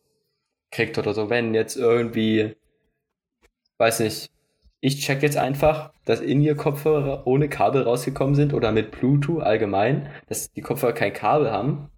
[0.70, 1.30] kriegt oder so.
[1.30, 2.56] Wenn jetzt irgendwie,
[3.78, 4.30] weiß nicht,
[4.80, 9.42] ich check jetzt einfach, dass in ihr Kopfhörer ohne Kabel rausgekommen sind oder mit Bluetooth
[9.42, 11.90] allgemein, dass die Kopfhörer kein Kabel haben.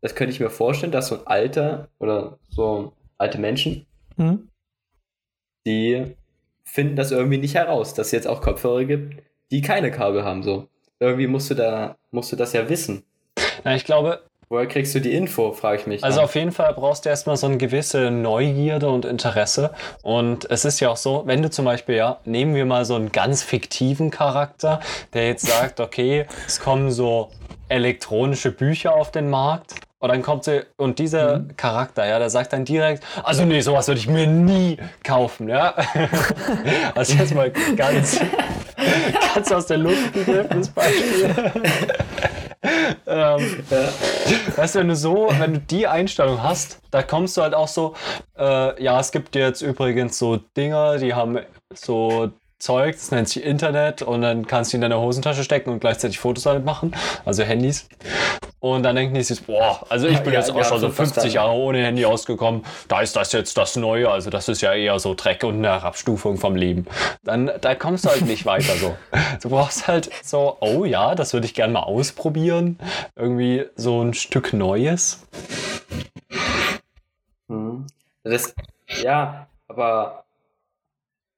[0.00, 4.48] Das könnte ich mir vorstellen, dass so ein alter oder so alte Menschen, mhm.
[5.66, 6.16] die
[6.64, 10.42] finden das irgendwie nicht heraus, dass es jetzt auch Kopfhörer gibt, die keine Kabel haben.
[10.42, 10.68] So
[10.98, 13.04] irgendwie musst du da musst du das ja wissen.
[13.64, 16.04] Na, ich glaube, Woher kriegst du die Info, frage ich mich.
[16.04, 19.72] Also auf jeden Fall brauchst du erstmal so eine gewisse Neugierde und Interesse.
[20.02, 22.94] Und es ist ja auch so, wenn du zum Beispiel, ja, nehmen wir mal so
[22.94, 24.78] einen ganz fiktiven Charakter,
[25.14, 27.30] der jetzt sagt, okay, es kommen so
[27.68, 29.74] elektronische Bücher auf den Markt.
[29.98, 31.56] Und dann kommt sie, und dieser mhm.
[31.56, 35.74] Charakter, ja, der sagt dann direkt, also nee, sowas würde ich mir nie kaufen, ja.
[36.94, 38.20] also jetzt mal ganz,
[39.34, 41.34] ganz aus der Luft gegriffen, das Beispiel
[43.06, 43.88] ähm, ja.
[44.56, 47.68] Weißt du, wenn du so, wenn du die Einstellung hast, da kommst du halt auch
[47.68, 47.94] so,
[48.38, 51.38] äh, ja, es gibt jetzt übrigens so Dinger, die haben
[51.72, 55.80] so Zeug, das nennt sich Internet und dann kannst du in deine Hosentasche stecken und
[55.80, 56.94] gleichzeitig Fotos damit machen,
[57.24, 57.88] also Handys.
[58.58, 61.34] Und dann denken die sich, boah, also ich bin ja, jetzt auch schon so 50
[61.34, 64.98] Jahre ohne Handy ausgekommen, da ist das jetzt das Neue, also das ist ja eher
[64.98, 66.86] so Dreck und eine Herabstufung vom Leben.
[67.22, 68.96] Dann, da kommst du halt nicht weiter so.
[69.42, 72.78] Du brauchst halt so, oh ja, das würde ich gerne mal ausprobieren,
[73.14, 75.26] irgendwie so ein Stück Neues.
[77.48, 77.86] Hm.
[78.24, 78.54] Das,
[79.02, 80.24] ja, aber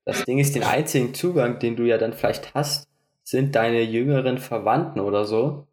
[0.04, 2.88] das Ding ist, den einzigen Zugang, den du ja dann vielleicht hast,
[3.24, 5.66] sind deine jüngeren Verwandten oder so.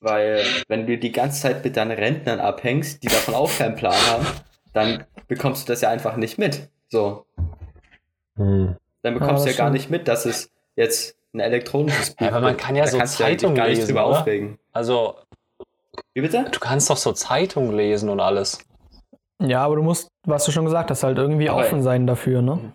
[0.00, 3.96] Weil, wenn du die ganze Zeit mit deinen Rentnern abhängst, die davon auch keinen Plan
[4.10, 4.26] haben,
[4.72, 6.70] dann bekommst du das ja einfach nicht mit.
[6.88, 7.26] So.
[8.36, 8.76] Hm.
[9.02, 12.32] Dann bekommst ja, du ja gar nicht mit, dass es jetzt ein elektronisches Buch ja,
[12.32, 14.20] aber man kann ja so Zeitungen ja lesen, drüber oder?
[14.20, 14.58] aufregen.
[14.72, 15.16] Also,
[16.14, 16.46] wie bitte?
[16.50, 18.58] Du kannst doch so Zeitungen lesen und alles.
[19.40, 22.42] Ja, aber du musst, was du schon gesagt hast, halt irgendwie aber offen sein dafür,
[22.42, 22.72] ne?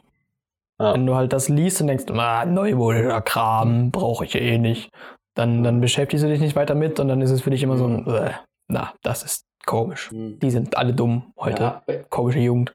[0.79, 0.93] Ja.
[0.93, 4.91] Wenn du halt das liest und denkst, ah, neumodischer Kram, brauche ich eh nicht,
[5.33, 7.77] dann, dann beschäftigst du dich nicht weiter mit und dann ist es für dich immer
[7.77, 8.31] so ein, äh,
[8.67, 10.11] na, das ist komisch.
[10.11, 10.39] Mhm.
[10.39, 11.63] Die sind alle dumm heute.
[11.63, 12.71] Ja, Komische Jugend.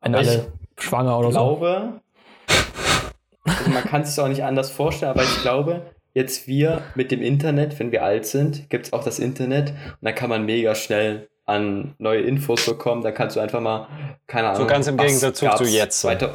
[0.00, 2.00] Wenn alle schwanger oder glaube,
[2.48, 2.60] so.
[3.46, 5.82] Also man kann es sich auch nicht anders vorstellen, aber ich glaube,
[6.14, 9.98] jetzt wir mit dem Internet, wenn wir alt sind, gibt es auch das Internet und
[10.02, 13.02] dann kann man mega schnell an neue Infos bekommen.
[13.02, 13.88] Da kannst du einfach mal,
[14.26, 14.62] keine Ahnung.
[14.62, 16.04] So ganz im Gegensatz zu jetzt.
[16.04, 16.34] Weiter,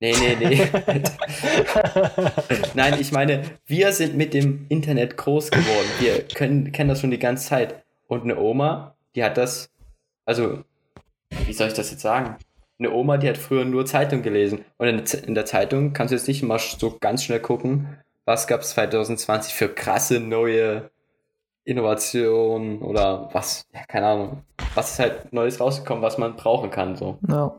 [0.00, 0.68] Nee, nee, nee.
[2.74, 5.86] Nein, ich meine, wir sind mit dem Internet groß geworden.
[6.00, 7.84] Wir können, kennen das schon die ganze Zeit.
[8.06, 9.70] Und eine Oma, die hat das,
[10.26, 10.64] also,
[11.46, 12.36] wie soll ich das jetzt sagen?
[12.78, 14.64] Eine Oma, die hat früher nur Zeitung gelesen.
[14.78, 18.46] Und in, in der Zeitung kannst du jetzt nicht mal so ganz schnell gucken, was
[18.46, 20.90] gab es 2020 für krasse neue
[21.64, 24.42] Innovationen oder was, ja, keine Ahnung.
[24.74, 27.18] Was ist halt Neues rausgekommen, was man brauchen kann, so.
[27.28, 27.58] Ja.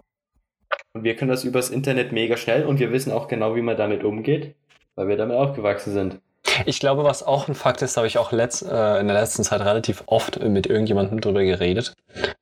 [0.95, 3.75] Und wir können das übers Internet mega schnell und wir wissen auch genau, wie man
[3.75, 4.55] damit umgeht,
[4.95, 6.21] weil wir damit aufgewachsen sind.
[6.65, 9.43] Ich glaube, was auch ein Fakt ist, habe ich auch letzt, äh, in der letzten
[9.43, 11.95] Zeit relativ oft mit irgendjemandem drüber geredet,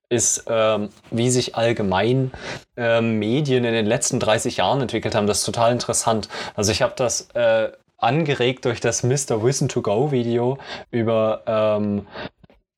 [0.09, 2.31] ist, ähm, wie sich allgemein
[2.77, 5.25] ähm, Medien in den letzten 30 Jahren entwickelt haben.
[5.25, 6.29] Das ist total interessant.
[6.53, 9.41] Also ich habe das äh, angeregt durch das Mr.
[9.43, 10.59] Wissen to Go Video
[10.91, 12.05] über ähm,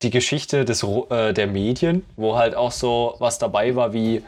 [0.02, 4.22] die Geschichte des, äh, der Medien, wo halt auch so was dabei war wie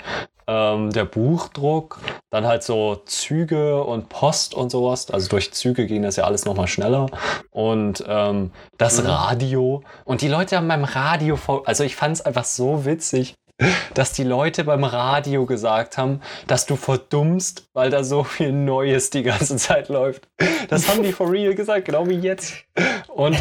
[0.49, 5.11] ähm, der Buchdruck, dann halt so Züge und Post und sowas.
[5.11, 7.07] Also durch Züge ging das ja alles nochmal schneller.
[7.51, 9.09] Und ähm, das mhm.
[9.09, 9.83] Radio.
[10.05, 13.35] Und die Leute haben beim Radio, also ich fand es einfach so witzig,
[13.95, 19.11] dass die Leute beim Radio gesagt haben, dass du verdummst, weil da so viel Neues
[19.11, 20.29] die ganze Zeit läuft.
[20.69, 22.55] Das haben die for real gesagt, genau wie jetzt.
[23.09, 23.37] Und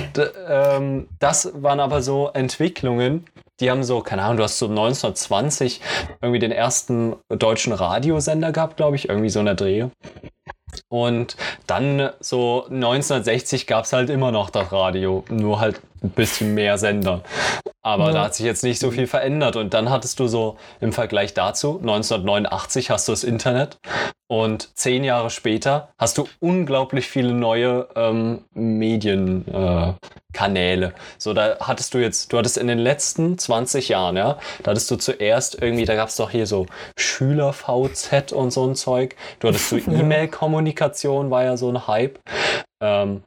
[0.49, 3.25] ähm, das waren aber so Entwicklungen,
[3.59, 5.81] die haben so, keine Ahnung, du hast so 1920
[6.21, 9.87] irgendwie den ersten deutschen Radiosender gehabt, glaube ich, irgendwie so in der Dreh.
[10.89, 16.53] Und dann so 1960 gab es halt immer noch das Radio, nur halt ein bisschen
[16.53, 17.21] mehr Sender.
[17.81, 18.11] Aber ja.
[18.11, 19.55] da hat sich jetzt nicht so viel verändert.
[19.55, 23.77] Und dann hattest du so im Vergleich dazu, 1989 hast du das Internet
[24.29, 29.95] und zehn Jahre später hast du unglaublich viele neue ähm, Medienkanäle.
[30.87, 34.71] Äh, so, da hattest du jetzt, du hattest in den letzten 20 Jahren, ja, da
[34.71, 36.65] hattest du zuerst irgendwie, da gab es doch hier so
[36.97, 39.15] Schüler-VZ und so ein Zeug.
[39.39, 42.19] Du hattest so E-Mail-Kommunikation, war ja so ein Hype.
[42.81, 43.23] Ähm,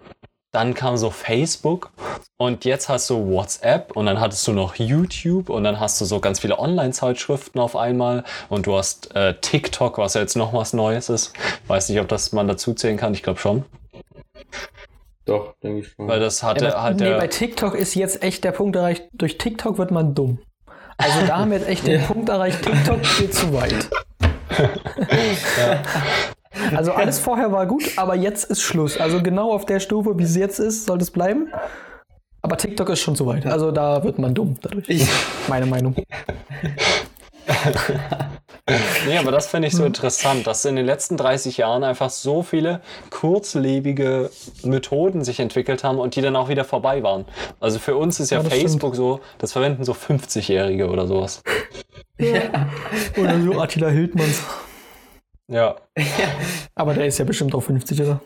[0.52, 1.90] dann kam so Facebook
[2.36, 6.04] und jetzt hast du WhatsApp und dann hattest du noch YouTube und dann hast du
[6.04, 10.52] so ganz viele Online-Zeitschriften auf einmal und du hast äh, TikTok, was ja jetzt noch
[10.52, 11.32] was Neues ist.
[11.68, 13.64] Weiß nicht, ob das man dazu zählen kann, ich glaube schon.
[15.24, 16.08] Doch, denke ich schon.
[16.08, 17.18] Weil das hatte ja, halt nee, der.
[17.18, 20.40] bei TikTok ist jetzt echt der Punkt erreicht, durch TikTok wird man dumm.
[20.96, 23.88] Also da haben wir jetzt echt den Punkt erreicht, TikTok geht zu weit.
[24.58, 25.82] ja.
[26.74, 28.98] Also alles vorher war gut, aber jetzt ist Schluss.
[28.98, 31.48] Also genau auf der Stufe, wie es jetzt ist, soll es bleiben.
[32.42, 33.46] Aber TikTok ist schon zu weit.
[33.46, 34.88] Also da wird man dumm dadurch.
[34.88, 35.06] Ich.
[35.48, 35.94] Meine Meinung.
[39.06, 42.42] nee, aber das finde ich so interessant, dass in den letzten 30 Jahren einfach so
[42.42, 42.80] viele
[43.10, 44.30] kurzlebige
[44.62, 47.24] Methoden sich entwickelt haben und die dann auch wieder vorbei waren.
[47.58, 48.96] Also für uns ist ja, ja Facebook stimmt.
[48.96, 51.42] so, das verwenden so 50-Jährige oder sowas.
[52.18, 52.68] Ja.
[53.16, 54.42] Oder so Attila Hildmanns.
[55.50, 55.76] Ja.
[56.74, 58.20] Aber der ist ja bestimmt auch 50, oder?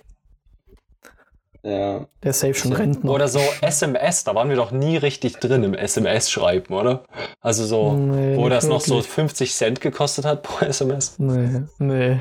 [1.64, 2.07] Ja.
[2.22, 3.11] Der ist safe schon Rentner.
[3.11, 7.05] Oder so SMS, da waren wir doch nie richtig drin im SMS-Schreiben, oder?
[7.41, 8.89] Also so, nee, wo das wirklich.
[8.91, 11.18] noch so 50 Cent gekostet hat pro SMS.
[11.18, 12.18] Nee, nee.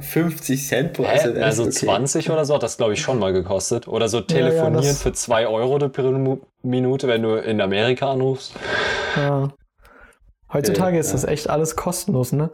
[0.00, 1.14] 50 Cent pro Hä?
[1.14, 1.42] SMS?
[1.44, 1.72] Also okay.
[1.72, 3.86] 20 oder so hat das, glaube ich, schon mal gekostet.
[3.86, 8.52] Oder so telefonieren ja, ja, für 2 Euro pro Minute, wenn du in Amerika anrufst.
[9.16, 9.52] Ja.
[10.52, 12.50] Heutzutage okay, ist das echt alles kostenlos, ne?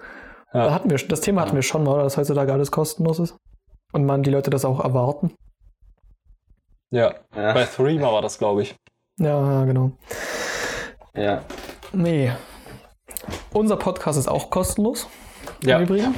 [0.53, 0.67] Ja.
[0.67, 3.37] Da hatten wir, das Thema hatten wir schon mal, dass heutzutage alles kostenlos ist.
[3.93, 5.35] Und man die Leute das auch erwarten.
[6.91, 7.53] Ja, ja.
[7.53, 8.75] bei Threema war das, glaube ich.
[9.19, 9.93] Ja, genau.
[11.15, 11.43] Ja.
[11.93, 12.33] Nee.
[13.53, 15.09] Unser Podcast ist auch kostenlos.
[15.65, 15.81] Ja.
[15.81, 16.15] Übrigen.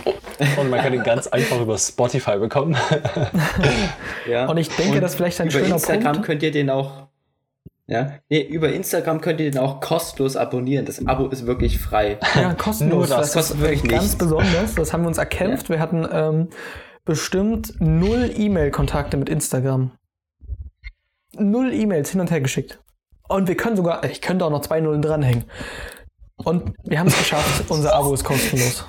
[0.59, 2.77] Und man kann ihn ganz einfach über Spotify bekommen.
[4.29, 4.47] ja.
[4.47, 6.27] Und ich denke, das vielleicht ein über schöner Instagram Punkt.
[6.27, 7.09] könnt ihr den auch
[7.87, 10.87] ja, nee, über Instagram könnt ihr den auch kostenlos abonnieren.
[10.87, 12.19] Das Abo ist wirklich frei.
[12.35, 13.11] Ja, kostenlos.
[13.11, 14.17] das, das kostet wirklich ganz nichts.
[14.17, 14.75] besonders.
[14.75, 15.69] Das haben wir uns erkämpft.
[15.69, 15.75] Ja.
[15.75, 16.49] Wir hatten ähm,
[17.05, 19.93] bestimmt null E-Mail-Kontakte mit Instagram.
[21.37, 22.81] Null E-Mails hin und her geschickt.
[23.29, 25.45] Und wir können sogar, ich könnte auch noch zwei Nullen dranhängen.
[26.37, 27.65] Und wir haben es geschafft.
[27.71, 28.87] Unser Abo ist kostenlos.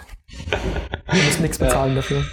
[1.12, 1.96] Wir müssen nichts bezahlen ja.
[1.96, 2.24] dafür.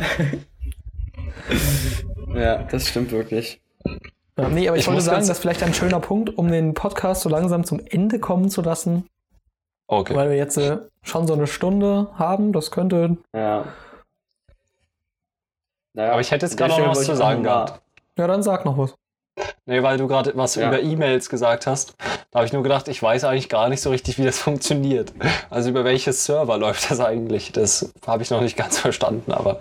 [2.34, 3.60] Ja, das stimmt wirklich.
[4.38, 6.74] Ja, nee, aber ich, ich wollte sagen, das ist vielleicht ein schöner Punkt, um den
[6.74, 9.06] Podcast so langsam zum Ende kommen zu lassen.
[9.86, 10.14] Okay.
[10.14, 13.18] Weil wir jetzt äh, schon so eine Stunde haben, das könnte.
[13.34, 13.66] Ja.
[15.94, 17.82] Naja, aber ich hätte jetzt gerade noch was zu sagen gehabt.
[18.16, 18.94] Ja, dann sag noch was.
[19.66, 20.68] Nee, weil du gerade was ja.
[20.68, 21.94] über E-Mails gesagt hast.
[22.30, 25.12] Da habe ich nur gedacht, ich weiß eigentlich gar nicht so richtig, wie das funktioniert.
[25.50, 27.52] Also über welche Server läuft das eigentlich?
[27.52, 29.58] Das habe ich noch nicht ganz verstanden, aber.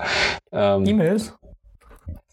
[0.51, 1.33] Ähm, E-Mails?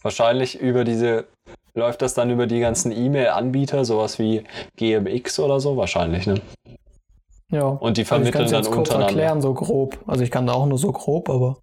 [0.01, 1.27] Wahrscheinlich über diese
[1.73, 4.43] Läuft das dann über die ganzen E-Mail-Anbieter, sowas wie
[4.77, 5.77] GMX oder so?
[5.77, 6.35] Wahrscheinlich, ne?
[7.51, 7.65] Ja.
[7.65, 9.21] Und die vermitteln also ich dann kurz untereinander.
[9.21, 9.97] erklären, so grob.
[10.05, 11.57] Also ich kann da auch nur so grob, aber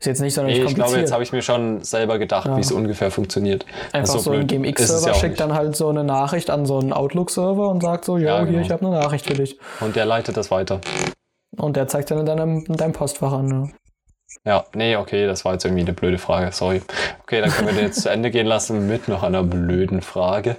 [0.00, 2.56] ist jetzt nicht so nee, Ich glaube, jetzt habe ich mir schon selber gedacht, ja.
[2.56, 3.66] wie es ungefähr funktioniert.
[3.92, 6.94] Einfach so, so ein GMX-Server ja schickt dann halt so eine Nachricht an so einen
[6.94, 8.50] Outlook-Server und sagt so, ja, genau.
[8.50, 9.58] hier, ich habe eine Nachricht für dich.
[9.80, 10.80] Und der leitet das weiter.
[11.58, 13.50] Und der zeigt dann in deinem, in deinem Postfach an.
[13.50, 13.68] Ja.
[14.44, 16.82] Ja, nee, okay, das war jetzt irgendwie eine blöde Frage, sorry.
[17.22, 20.56] Okay, dann können wir den jetzt zu Ende gehen lassen mit noch einer blöden Frage.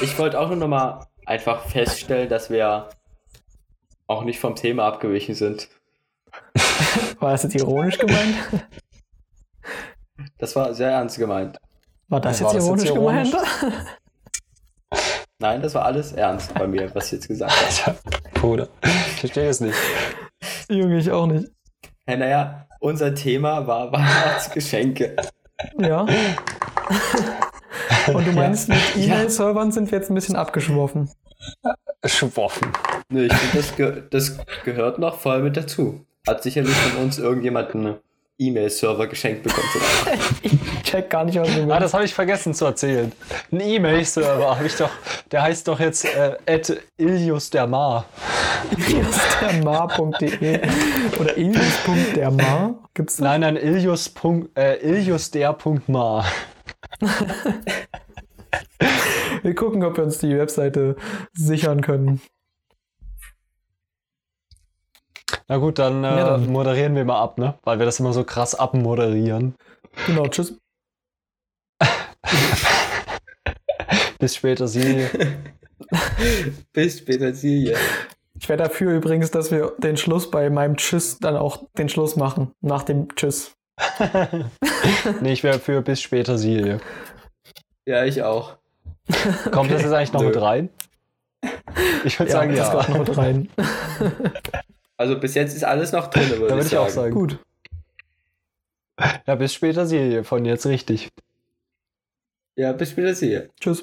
[0.00, 2.88] Ich wollte auch nur noch mal einfach feststellen, dass wir
[4.06, 5.68] auch nicht vom Thema abgewichen sind.
[7.20, 8.36] War das jetzt ironisch gemeint?
[10.38, 11.58] Das war sehr ernst gemeint.
[12.08, 13.86] War das, war jetzt, ironisch das jetzt ironisch gemeint?
[15.38, 17.98] Nein, das war alles ernst bei mir, was ich jetzt gesagt habe.
[18.34, 19.78] Bruder, ich verstehe es nicht.
[20.68, 21.48] Junge, ich auch nicht.
[22.08, 25.16] Ja, naja, unser Thema war Weihnachtsgeschenke.
[25.78, 26.06] Ja.
[28.12, 28.74] Und du meinst, ja.
[28.74, 31.10] mit E-Mail-Servern sind wir jetzt ein bisschen abgeschworfen.
[32.04, 32.72] Schworfen.
[33.10, 36.04] Nö, ich finde, das, ge das gehört noch voll mit dazu.
[36.26, 37.96] Hat sicherlich von uns irgendjemand einen
[38.38, 39.68] E-Mail-Server geschenkt bekommen.
[40.90, 43.12] check gar nicht, was du Ah, das habe ich vergessen zu erzählen.
[43.52, 44.90] Ein E-Mail-Server habe ich doch,
[45.30, 46.36] der heißt doch jetzt äh,
[46.96, 48.06] iliusdermar.
[48.76, 50.60] iliusdermar.de
[51.20, 52.74] oder ilius.dermar?
[52.94, 53.24] Gibt's das?
[53.24, 54.12] Nein, nein, ilius.
[54.56, 56.24] Äh, iliusder.mar.
[59.42, 60.96] wir gucken, ob wir uns die Webseite
[61.32, 62.20] sichern können.
[65.46, 67.54] Na gut, dann, äh, ja, dann, moderieren wir mal ab, ne?
[67.64, 69.54] Weil wir das immer so krass abmoderieren.
[70.06, 70.56] Genau, tschüss.
[74.18, 75.10] Bis später, Silje.
[76.72, 77.76] Bis später, Silje.
[78.38, 82.16] Ich wäre dafür übrigens, dass wir den Schluss bei meinem Tschüss dann auch den Schluss
[82.16, 82.52] machen.
[82.60, 83.52] Nach dem Tschüss.
[85.20, 86.80] nee, ich wäre für bis später, Silje.
[87.86, 88.56] Ja, ich auch.
[89.50, 90.28] Kommt das jetzt eigentlich noch Nö.
[90.28, 90.68] mit rein?
[92.04, 92.72] Ich würde ja, sagen, ja.
[92.72, 93.48] Das kommt noch mit rein.
[94.96, 97.14] Also bis jetzt ist alles noch drin, würde würd ich, ich auch sagen.
[97.14, 97.38] Gut.
[99.26, 101.08] Ja, bis später Serie, von jetzt richtig.
[102.60, 103.48] Ja, bis später Serie.
[103.58, 103.82] Tschüss.